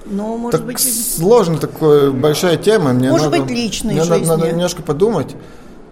Но, 0.07 0.37
может 0.37 0.61
так 0.61 0.66
быть... 0.66 0.79
Сложно 0.81 1.59
такая 1.59 2.11
большая 2.11 2.57
тема. 2.57 2.92
Мне 2.92 3.11
может 3.11 3.31
надо, 3.31 3.42
быть, 3.42 3.51
личной 3.51 3.95
мне 3.95 4.03
жизни. 4.03 4.27
Надо, 4.27 4.38
надо 4.38 4.53
немножко 4.53 4.83
подумать. 4.83 5.35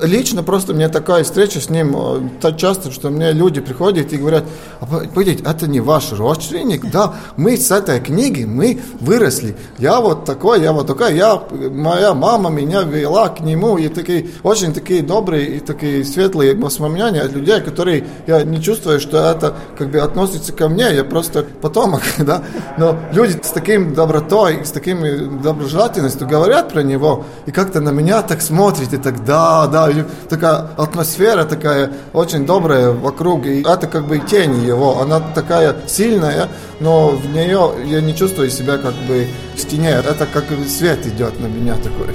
Лично 0.07 0.43
просто 0.43 0.75
мне 0.75 0.89
такая 0.89 1.25
встреча 1.25 1.61
с 1.61 1.71
ним 1.71 1.95
э, 1.97 2.21
так 2.41 2.57
часто, 2.57 2.91
что 2.91 3.11
мне 3.11 3.33
люди 3.33 3.61
приходят 3.61 4.13
и 4.13 4.17
говорят, 4.17 4.45
а, 4.81 4.87
погодите, 4.87 5.43
это 5.45 5.67
не 5.67 5.81
ваш 5.81 6.13
родственник, 6.13 6.91
да, 6.91 7.15
мы 7.37 7.57
с 7.57 7.71
этой 7.71 8.01
книги, 8.01 8.45
мы 8.45 8.81
выросли, 9.01 9.57
я 9.79 10.01
вот 10.01 10.25
такой, 10.25 10.63
я 10.63 10.73
вот 10.73 10.87
такой, 10.87 11.17
я, 11.17 11.43
моя 11.71 12.13
мама 12.13 12.51
меня 12.51 12.83
вела 12.83 13.29
к 13.29 13.41
нему, 13.41 13.79
и 13.79 13.89
такие, 13.89 14.29
очень 14.43 14.75
такие 14.75 15.03
добрые 15.03 15.57
и 15.57 15.61
такие 15.61 16.05
светлые 16.05 16.55
воспоминания 16.55 17.23
от 17.23 17.33
людей, 17.33 17.61
которые, 17.61 18.07
я 18.27 18.43
не 18.43 18.61
чувствую, 18.61 19.01
что 19.01 19.19
это 19.19 19.55
как 19.79 19.91
бы 19.91 19.99
относится 20.01 20.53
ко 20.53 20.69
мне, 20.69 20.95
я 20.95 21.05
просто 21.05 21.45
потомок, 21.63 22.03
да, 22.19 22.43
но 22.77 22.97
люди 23.13 23.39
с 23.43 23.51
таким 23.51 23.95
добротой, 23.95 24.65
с 24.65 24.71
таким 24.71 25.41
доброжелательностью 25.41 26.29
говорят 26.29 26.73
про 26.73 26.83
него, 26.83 27.25
и 27.47 27.53
как-то 27.53 27.81
на 27.81 27.91
меня 27.91 28.23
так 28.23 28.43
смотрят, 28.43 28.93
и 28.93 28.99
так, 28.99 29.25
да, 29.25 29.67
да, 29.67 29.94
такая 30.29 30.69
атмосфера 30.77 31.45
такая 31.45 31.91
очень 32.13 32.47
добрая 32.47 32.91
вокруг, 32.91 33.47
и 33.47 33.63
это 33.63 33.87
как 33.87 34.07
бы 34.07 34.19
тень 34.19 34.65
его, 34.65 35.01
она 35.01 35.21
такая 35.21 35.75
сильная, 35.87 36.49
но 36.81 37.11
в 37.11 37.27
нее 37.33 37.73
я 37.85 38.01
не 38.01 38.15
чувствую 38.15 38.51
себя 38.51 38.79
как 38.79 38.95
бы 39.09 39.27
в 39.55 39.61
стене, 39.61 39.91
это 39.91 40.27
как 40.27 40.45
свет 40.69 41.07
идет 41.07 41.39
на 41.41 41.47
меня 41.47 41.75
такой. 41.77 42.15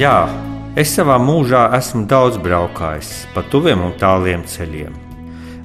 Jā, 0.00 0.30
es 0.80 0.94
savā 0.96 1.18
mūžā 1.20 1.66
esmu 1.76 2.06
daudz 2.08 2.40
braukājis 2.40 3.12
pa 3.34 3.44
tuviem 3.52 3.84
un 3.84 3.92
tāliem 4.00 4.48
ceļiem. 4.48 5.09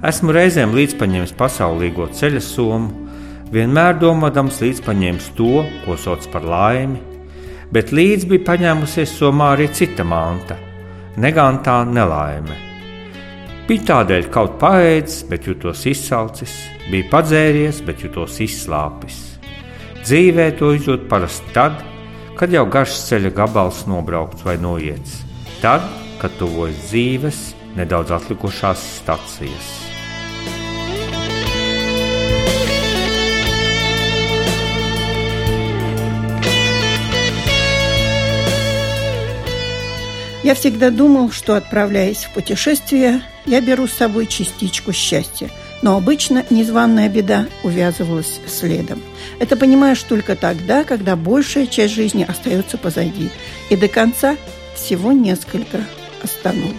Esmu 0.05 0.35
reizēm 0.35 0.75
līdzpaņēmis 0.77 1.31
pasaulīgo 1.33 2.05
ceļa 2.13 2.41
somu, 2.43 3.07
vienmēr 3.49 3.95
domādams 3.97 4.59
līdzpaņēmis 4.61 5.31
to, 5.33 5.63
ko 5.81 5.95
sauc 5.97 6.27
par 6.29 6.43
laimi, 6.45 6.99
bet 7.73 7.89
līdzi 7.95 8.29
bija 8.29 8.43
paņēmusies 8.51 9.15
somā 9.17 9.55
arī 9.55 9.65
cita 9.73 10.05
manta- 10.05 10.59
negantā 11.23 11.79
nelaime. 11.89 12.57
Bija 13.65 13.81
tādēļ 13.89 14.29
kaut 14.29 14.59
paēdis, 14.61 15.23
bet 15.29 15.47
jutos 15.49 15.87
izsalcis, 15.89 16.53
bija 16.91 17.09
padzēries, 17.09 17.81
bet 17.85 18.05
jutos 18.05 18.37
izslāpis. 18.37 19.39
Dzīvē 20.03 20.55
to 20.59 20.69
izjūt 20.77 21.09
parasti 21.09 21.53
tad, 21.53 21.81
kad 22.35 22.51
jau 22.51 22.65
garš 22.69 23.09
ceļa 23.09 23.33
gabals 23.33 23.87
nobraukts 23.87 24.43
vai 24.45 24.57
noiets, 24.57 25.23
tad, 25.61 25.81
kad 26.19 26.29
tuvojas 26.37 26.91
dzīves 26.91 27.53
nedaudz 27.75 28.11
atlikušās 28.11 28.77
stacijas. 29.01 29.84
Я 40.45 40.53
всегда 40.53 40.91
думал, 40.91 41.31
что, 41.31 41.55
отправляясь 41.55 42.25
в 42.25 42.29
путешествие, 42.29 43.23
я 43.47 43.61
беру 43.61 43.87
с 43.87 43.93
собой 43.93 44.27
частичку 44.27 44.93
счастья. 44.93 45.49
Но 45.81 45.97
обычно 45.97 46.45
незваная 46.51 47.09
беда 47.09 47.47
увязывалась 47.63 48.39
следом. 48.45 49.01
Это 49.39 49.57
понимаешь 49.57 50.03
только 50.03 50.35
тогда, 50.35 50.83
когда 50.83 51.15
большая 51.15 51.65
часть 51.65 51.95
жизни 51.95 52.23
остается 52.29 52.77
позади. 52.77 53.31
И 53.71 53.75
до 53.75 53.87
конца 53.87 54.37
всего 54.75 55.13
несколько 55.13 55.83
остановок. 56.21 56.75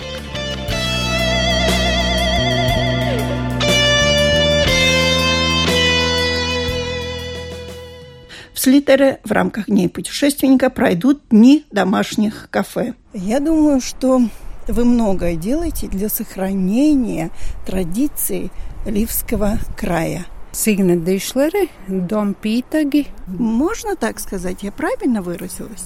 Слитере 8.67 9.21
в 9.23 9.31
рамках 9.31 9.67
Дней 9.67 9.89
путешественника 9.89 10.71
пройдут 10.71 11.23
дни 11.31 11.65
домашних 11.71 12.49
кафе. 12.51 12.95
Я 13.15 13.39
думаю, 13.39 13.81
что 13.81 14.21
вы 14.67 14.85
многое 14.85 15.37
делаете 15.37 15.87
для 15.87 16.09
сохранения 16.09 17.31
традиций 17.65 18.51
Ливского 18.85 19.61
края. 19.77 20.27
Сигна 20.51 20.97
Дишлере, 20.97 21.69
дом 21.87 22.35
Питаги. 22.35 23.07
Можно 23.29 23.95
так 23.95 24.19
сказать? 24.19 24.65
Я 24.65 24.73
правильно 24.73 25.23
выразилась? 25.23 25.85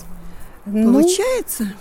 Ну, 0.65 0.91
Получается? 0.91 1.75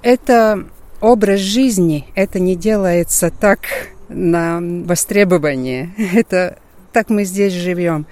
Это 0.00 0.64
образ 1.02 1.40
жизни. 1.40 2.06
Это 2.14 2.40
не 2.40 2.56
делается 2.56 3.30
так 3.30 3.58
на 4.08 4.60
востребование. 4.62 5.92
Это 6.14 6.58
так 6.94 7.10
мы 7.10 7.24
здесь 7.24 7.52
живем. 7.52 8.06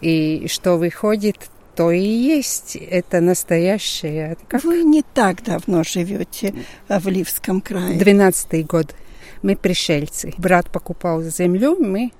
И 0.00 0.46
что 0.48 0.76
выходит, 0.76 1.50
то 1.74 1.90
и 1.90 2.00
есть. 2.00 2.76
Это 2.76 3.20
настоящее. 3.20 4.36
Как... 4.48 4.64
Вы 4.64 4.82
не 4.82 5.02
так 5.02 5.42
давно 5.42 5.82
живете 5.84 6.54
в 6.88 7.08
Ливском 7.08 7.60
крае. 7.60 7.98
Двенадцатый 7.98 8.62
год. 8.62 8.94
Мы 9.42 9.56
пришельцы. 9.56 10.34
Брат 10.36 10.70
покупал 10.70 11.22
землю, 11.22 11.76
мы 11.78 12.12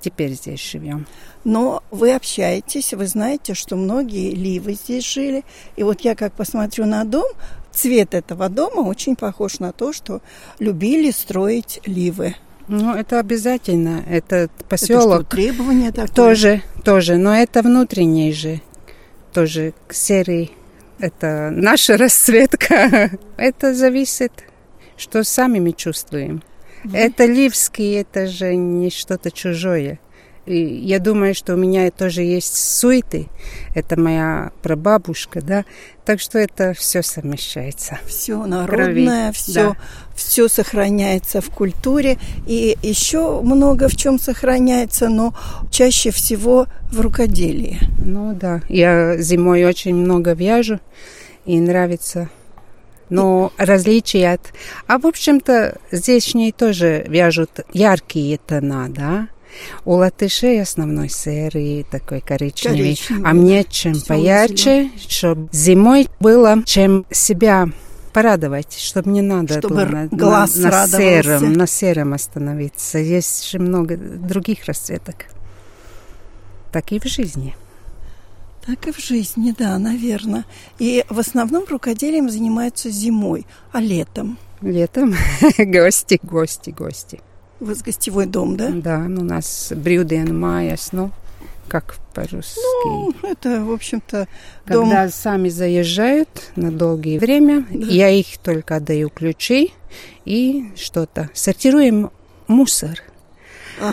теперь 0.00 0.32
здесь 0.32 0.60
живем. 0.60 1.06
Но 1.44 1.82
вы 1.90 2.14
общаетесь, 2.14 2.92
вы 2.92 3.06
знаете, 3.06 3.54
что 3.54 3.76
многие 3.76 4.34
ливы 4.34 4.74
здесь 4.74 5.04
жили. 5.04 5.44
И 5.76 5.82
вот 5.82 6.02
я 6.02 6.14
как 6.14 6.34
посмотрю 6.34 6.86
на 6.86 7.04
дом, 7.04 7.26
цвет 7.72 8.14
этого 8.14 8.48
дома 8.48 8.80
очень 8.80 9.16
похож 9.16 9.58
на 9.58 9.72
то, 9.72 9.92
что 9.92 10.20
любили 10.58 11.10
строить 11.10 11.80
ливы. 11.86 12.36
Ну, 12.68 12.94
это 12.94 13.18
обязательно. 13.18 14.02
Это 14.08 14.48
поселок. 14.68 15.20
Это 15.20 15.20
что, 15.20 15.36
требование 15.36 15.90
такое? 15.90 16.08
Тоже, 16.08 16.62
тоже. 16.84 17.16
Но 17.16 17.34
это 17.34 17.62
внутренний 17.62 18.32
же. 18.32 18.60
Тоже 19.34 19.74
серый. 19.90 20.52
Это 20.98 21.50
наша 21.52 21.96
расцветка. 21.98 23.10
Это 23.36 23.74
зависит, 23.74 24.32
что 24.96 25.24
сами 25.24 25.58
мы 25.58 25.72
чувствуем. 25.72 26.42
Это 26.92 27.24
ливский, 27.24 27.92
это 27.94 28.26
же 28.26 28.54
не 28.54 28.90
что-то 28.90 29.30
чужое. 29.30 29.98
И 30.46 30.58
я 30.58 30.98
думаю, 30.98 31.34
что 31.34 31.54
у 31.54 31.56
меня 31.56 31.90
тоже 31.90 32.22
есть 32.22 32.56
суеты. 32.56 33.28
Это 33.74 33.98
моя 33.98 34.52
прабабушка, 34.62 35.40
да. 35.40 35.64
Так 36.04 36.20
что 36.20 36.38
это 36.38 36.74
все 36.74 37.02
совмещается. 37.02 37.98
Все 38.06 38.44
народное, 38.44 39.32
все, 39.32 39.52
да. 39.70 39.76
Все 40.14 40.48
сохраняется 40.48 41.40
в 41.40 41.50
культуре. 41.50 42.18
И 42.46 42.76
еще 42.82 43.40
много 43.40 43.88
в 43.88 43.96
чем 43.96 44.18
сохраняется, 44.18 45.08
но 45.08 45.34
чаще 45.70 46.10
всего 46.10 46.66
в 46.90 47.00
рукоделии. 47.00 47.78
Ну 47.98 48.34
да. 48.34 48.62
Я 48.68 49.16
зимой 49.18 49.64
очень 49.64 49.94
много 49.94 50.32
вяжу 50.32 50.80
и 51.44 51.60
нравится 51.60 52.28
но 53.10 53.52
различия 53.58 54.32
от... 54.32 54.52
А, 54.86 54.98
в 54.98 55.06
общем-то, 55.06 55.78
здешние 55.90 56.52
тоже 56.52 57.04
вяжут 57.08 57.50
яркие 57.72 58.38
тона, 58.38 58.86
да? 58.88 59.28
У 59.84 59.92
латышей 59.92 60.60
основной 60.60 61.08
серый 61.08 61.86
такой 61.88 62.20
коричневый, 62.20 62.78
коричневый 62.78 63.30
а 63.30 63.34
мне 63.34 63.64
чем 63.64 64.00
поярче, 64.00 64.90
чтобы 65.08 65.48
зимой 65.52 66.08
было 66.18 66.62
чем 66.64 67.06
себя 67.10 67.68
порадовать, 68.14 68.78
чтобы 68.78 69.10
не 69.10 69.20
надо 69.20 69.58
чтобы 69.58 69.84
на, 69.84 70.06
глаз 70.06 70.56
на, 70.56 70.70
на 70.70 70.86
сером, 70.86 71.52
на 71.52 71.66
сером 71.66 72.14
остановиться. 72.14 72.98
Есть 72.98 73.50
же 73.50 73.58
много 73.58 73.96
других 73.96 74.64
расцветок. 74.64 75.26
Так 76.72 76.92
и 76.92 77.00
в 77.00 77.04
жизни. 77.04 77.54
Так 78.64 78.86
и 78.86 78.92
в 78.92 78.98
жизни, 78.98 79.52
да, 79.58 79.76
наверное. 79.78 80.44
И 80.78 81.04
в 81.10 81.18
основном 81.18 81.64
рукоделием 81.68 82.30
занимаются 82.30 82.88
зимой, 82.88 83.46
а 83.72 83.80
летом? 83.80 84.38
Летом 84.62 85.14
гости, 85.58 86.18
гости, 86.22 86.70
гости. 86.70 87.20
У 87.60 87.66
вас 87.66 87.82
гостевой 87.82 88.26
дом, 88.26 88.56
да? 88.56 88.70
Да, 88.70 88.98
у 88.98 89.24
нас 89.24 89.72
брюден 89.74 90.38
майяс, 90.38 90.90
ну, 90.92 91.10
как 91.68 91.96
по-русски. 92.14 92.58
Ну, 92.84 93.14
это, 93.22 93.64
в 93.64 93.72
общем-то, 93.72 94.28
дом... 94.66 94.88
Когда 94.88 95.08
сами 95.08 95.48
заезжают 95.48 96.28
на 96.56 96.70
долгие 96.70 97.18
время, 97.18 97.66
да. 97.70 97.86
я 97.86 98.08
их 98.10 98.38
только 98.38 98.76
отдаю 98.76 99.10
ключи 99.10 99.72
и 100.24 100.70
что-то. 100.76 101.30
Сортируем 101.34 102.10
мусор– 102.46 103.02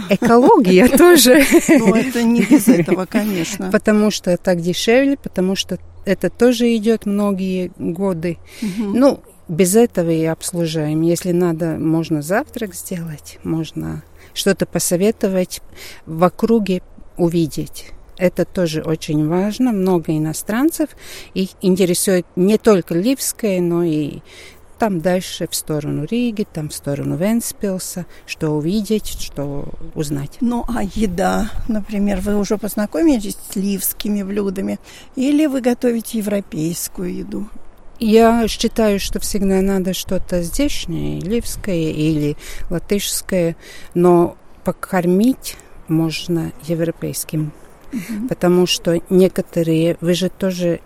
экология 0.10 0.88
тоже. 0.98 1.44
Ну, 1.70 1.96
это 1.96 2.24
не 2.24 2.42
без 2.42 2.68
этого, 2.68 3.06
конечно. 3.06 3.72
Потому 3.72 4.12
что 4.12 4.36
так 4.38 4.62
дешевле, 4.62 5.18
потому 5.18 5.56
что 5.56 5.80
это 6.06 6.30
тоже 6.30 6.76
идет 6.76 7.06
многие 7.06 7.72
годы. 7.78 8.38
Ну, 8.78 9.22
без 9.48 9.76
этого 9.76 10.10
и 10.10 10.24
обслуживаем. 10.26 11.02
Если 11.02 11.32
надо, 11.32 11.78
можно 11.78 12.22
завтрак 12.22 12.74
сделать, 12.74 13.38
можно 13.44 14.04
что-то 14.34 14.66
посоветовать, 14.66 15.62
в 16.06 16.24
округе 16.24 16.82
увидеть. 17.18 17.92
Это 18.18 18.46
тоже 18.46 18.82
очень 18.82 19.28
важно. 19.28 19.72
Много 19.72 20.16
иностранцев. 20.16 20.90
Их 21.34 21.50
интересует 21.62 22.26
не 22.36 22.58
только 22.58 22.94
Ливское, 22.94 23.62
но 23.62 23.84
и 23.84 24.20
там 24.82 25.00
дальше 25.00 25.48
в 25.48 25.56
сторону 25.56 26.06
Риги, 26.10 26.46
там 26.52 26.70
в 26.70 26.74
сторону 26.74 27.16
Венспилса, 27.16 28.08
что 28.26 28.50
увидеть, 28.50 29.08
что 29.08 29.70
узнать. 29.94 30.38
Ну, 30.42 30.66
а 30.68 30.84
еда, 30.84 31.52
например, 31.68 32.20
вы 32.22 32.36
уже 32.36 32.58
познакомились 32.58 33.38
с 33.52 33.56
ливскими 33.56 34.24
блюдами 34.24 34.80
или 35.16 35.46
вы 35.46 35.62
готовите 35.62 36.18
европейскую 36.18 37.16
еду? 37.16 37.48
Я 38.00 38.48
считаю, 38.48 39.00
что 39.00 39.20
всегда 39.20 39.62
надо 39.62 39.94
что-то 39.94 40.42
здешнее, 40.42 41.20
ливское 41.20 41.92
или 41.92 42.36
латышское, 42.72 43.56
но 43.94 44.36
покормить 44.64 45.58
можно 45.92 46.52
европейским, 46.64 47.52
угу. 47.94 48.28
потому 48.30 48.66
что 48.66 49.02
некоторые, 49.10 49.98
вы 50.02 50.14
же 50.14 50.30
тоже 50.30 50.80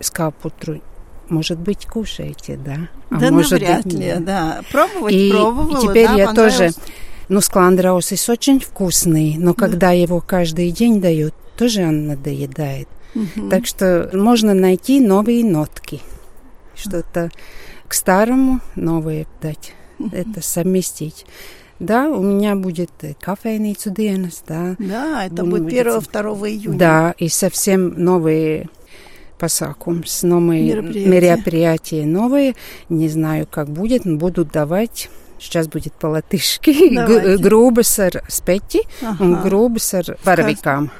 скапутру 0.00 0.80
может 1.32 1.58
быть, 1.58 1.86
кушаете, 1.86 2.56
да? 2.62 2.88
А 3.10 3.18
да, 3.18 3.30
может 3.30 3.52
навряд 3.52 3.84
быть, 3.84 3.94
ли, 3.94 4.14
да. 4.18 4.60
Пробовать 4.70 5.14
и, 5.14 5.30
пробовала, 5.30 5.78
И 5.78 5.88
теперь 5.88 6.06
да, 6.06 6.14
я 6.14 6.34
тоже... 6.34 6.70
Ну, 7.28 7.40
скландраусис 7.40 8.28
очень 8.28 8.60
вкусный, 8.60 9.36
но 9.38 9.54
да. 9.54 9.60
когда 9.60 9.92
его 9.92 10.20
каждый 10.20 10.70
день 10.70 11.00
дают, 11.00 11.32
тоже 11.56 11.86
он 11.86 12.06
надоедает. 12.06 12.88
Угу. 13.14 13.48
Так 13.48 13.66
что 13.66 14.10
можно 14.12 14.52
найти 14.52 15.00
новые 15.00 15.42
нотки. 15.44 16.00
Что-то 16.74 17.30
к 17.88 17.94
старому 17.94 18.60
новое 18.74 19.26
дать. 19.40 19.72
Угу. 19.98 20.10
Это 20.12 20.42
совместить. 20.42 21.24
Да, 21.78 22.08
у 22.08 22.22
меня 22.22 22.54
будет 22.54 22.90
кофейница 23.20 23.90
Денес, 23.90 24.42
да. 24.46 24.76
Да, 24.78 25.26
это 25.26 25.44
будет 25.44 25.72
1-2 25.72 26.48
июня. 26.48 26.78
Да, 26.78 27.14
и 27.18 27.28
совсем 27.28 27.94
новые 28.02 28.68
pasākums, 29.38 30.24
новые 30.24 30.62
мероприятия. 30.62 31.08
мероприятия 31.08 32.06
новые. 32.06 32.54
Не 32.88 33.08
знаю, 33.08 33.48
как 33.50 33.68
будет, 33.68 34.04
но 34.04 34.16
будут 34.16 34.52
давать 34.52 35.10
Сейчас 35.42 35.66
будет 35.66 35.92
по-латышски. 35.94 36.70
Грубas 37.42 37.98
ar 37.98 38.22
speķi 38.30 38.78
ага. 39.02 39.24
un 39.24 39.42
грубas 39.42 39.92
ar 39.92 40.16
боровикам. 40.24 40.92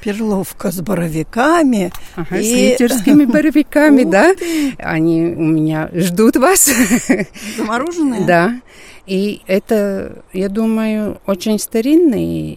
Перловка 0.00 0.70
с 0.70 0.80
боровиками. 0.80 1.92
Ага, 2.16 2.38
и... 2.38 2.42
С 2.42 2.80
литерскими 2.80 3.26
боровиками, 3.26 4.04
да. 4.04 4.34
Они 4.78 5.20
у 5.36 5.44
меня 5.44 5.90
ждут 5.92 6.36
вас. 6.36 6.70
Замороженные? 7.58 8.24
Да. 8.24 8.54
И 9.06 9.42
это, 9.46 10.22
я 10.32 10.48
думаю, 10.48 11.20
очень 11.26 11.58
старинный 11.58 12.52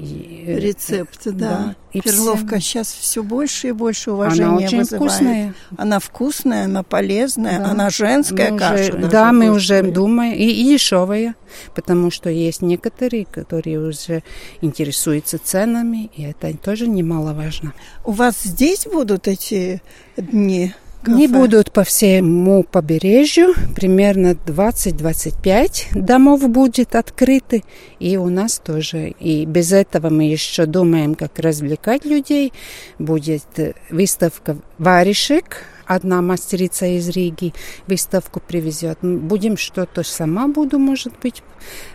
э, 0.45 0.59
рецепт, 0.59 1.21
да. 1.25 1.31
да. 1.31 1.75
И 1.93 2.01
Перловка 2.01 2.57
все... 2.57 2.61
сейчас 2.61 2.91
все 2.91 3.23
больше 3.23 3.69
и 3.69 3.71
больше 3.71 4.11
уважения 4.11 4.45
она 4.45 4.55
очень 4.57 4.79
вызывает. 4.79 5.11
Вкусная. 5.11 5.53
Она 5.77 5.99
вкусная, 5.99 6.65
она 6.65 6.83
полезная, 6.83 7.59
да. 7.59 7.71
она 7.71 7.89
женская 7.89 8.51
мы 8.51 8.59
каша. 8.59 8.95
Уже, 8.95 9.07
да, 9.09 9.31
мы 9.31 9.49
уже 9.51 9.83
думаем, 9.83 10.33
и, 10.33 10.45
и 10.45 10.63
дешевая, 10.65 11.35
потому 11.75 12.11
что 12.11 12.29
есть 12.29 12.61
некоторые, 12.61 13.25
которые 13.25 13.79
уже 13.79 14.23
интересуются 14.61 15.37
ценами, 15.37 16.09
и 16.15 16.23
это 16.23 16.55
тоже 16.57 16.87
немаловажно. 16.87 17.73
У 18.05 18.11
вас 18.11 18.41
здесь 18.43 18.85
будут 18.85 19.27
эти 19.27 19.81
дни? 20.17 20.73
Кафе. 21.03 21.15
Они 21.15 21.27
будут 21.27 21.71
по 21.71 21.83
всему 21.83 22.63
побережью, 22.63 23.53
примерно 23.75 24.31
20-25 24.31 25.99
домов 25.99 26.49
будет 26.49 26.95
открыты, 26.95 27.63
и 27.99 28.17
у 28.17 28.29
нас 28.29 28.59
тоже. 28.59 29.09
И 29.19 29.45
без 29.45 29.73
этого 29.73 30.09
мы 30.09 30.23
еще 30.23 30.65
думаем, 30.65 31.15
как 31.15 31.39
развлекать 31.39 32.05
людей. 32.05 32.53
Будет 32.99 33.43
выставка 33.89 34.57
варежек, 34.77 35.65
одна 35.85 36.21
мастерица 36.21 36.85
из 36.85 37.09
Риги 37.09 37.53
выставку 37.87 38.39
привезет. 38.39 38.99
Будем 39.01 39.57
что-то 39.57 40.03
сама 40.03 40.47
буду, 40.47 40.79
может 40.79 41.13
быть, 41.21 41.43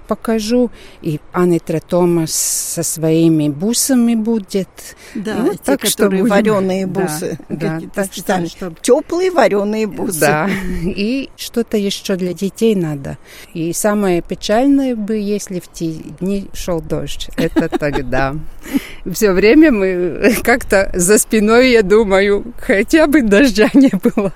покажу. 0.07 0.71
И 1.03 1.21
Анитра 1.33 1.81
Томас 1.81 2.33
со 2.33 2.83
своими 2.83 3.49
бусами 3.49 4.15
будет. 4.15 4.69
Да, 5.15 5.35
ну, 5.35 5.53
те, 5.53 5.59
так 5.59 5.81
которые 5.83 6.25
что 6.25 6.31
вареные 6.31 6.87
бусы. 6.87 7.39
Да, 7.49 7.79
да, 7.83 7.89
так 7.95 8.13
что, 8.13 8.47
что... 8.47 8.75
Теплые 8.81 9.31
вареные 9.31 9.87
бусы. 9.87 10.21
Да, 10.21 10.49
и 10.83 11.29
что-то 11.37 11.77
еще 11.77 12.17
для 12.17 12.33
детей 12.33 12.75
надо. 12.75 13.19
И 13.53 13.73
самое 13.73 14.23
печальное 14.23 14.97
бы, 14.97 15.17
если 15.17 15.61
в 15.61 15.71
те 15.71 15.93
дни 16.21 16.49
шел 16.55 16.81
дождь. 16.81 17.29
Это 17.37 17.69
тогда. 17.69 18.35
Все 19.11 19.33
время 19.33 19.71
мы 19.71 20.35
как-то 20.43 20.91
за 20.95 21.19
спиной, 21.19 21.71
я 21.71 21.83
думаю, 21.83 22.45
хотя 22.59 23.07
бы 23.07 23.23
дождя 23.23 23.69
не 23.79 23.91
было. 24.03 24.33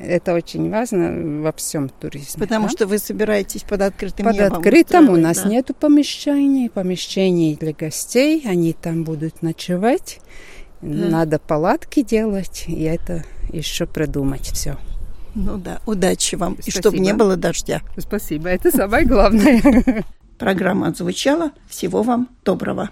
Это 0.00 0.34
очень 0.34 0.70
важно 0.70 1.42
во 1.42 1.52
всем 1.52 1.88
туризме. 1.88 2.40
Потому 2.40 2.66
да? 2.66 2.72
что 2.72 2.86
вы 2.86 2.98
собираетесь 2.98 3.62
под 3.62 3.82
открытым 3.82 4.26
под 4.26 4.34
небом. 4.34 4.48
Под 4.50 4.58
открытым 4.58 5.08
у 5.10 5.16
нас 5.16 5.42
да? 5.42 5.48
нету 5.48 5.74
помещений, 5.74 6.70
помещений 6.70 7.56
для 7.56 7.72
гостей, 7.72 8.42
они 8.46 8.72
там 8.72 9.04
будут 9.04 9.42
ночевать. 9.42 10.20
Да. 10.80 11.08
Надо 11.08 11.38
палатки 11.38 12.02
делать, 12.02 12.64
и 12.66 12.82
это 12.82 13.24
еще 13.52 13.86
продумать 13.86 14.50
все. 14.52 14.76
Ну 15.34 15.56
да, 15.56 15.80
удачи 15.86 16.34
вам, 16.34 16.54
Спасибо. 16.54 16.76
и 16.76 16.80
чтобы 16.80 16.98
не 16.98 17.14
было 17.14 17.36
дождя. 17.36 17.80
Спасибо, 17.96 18.48
это 18.48 18.70
самое 18.70 19.06
главное. 19.06 20.04
Программа 20.38 20.88
отзвучала. 20.88 21.52
Всего 21.68 22.02
вам 22.02 22.28
доброго. 22.44 22.90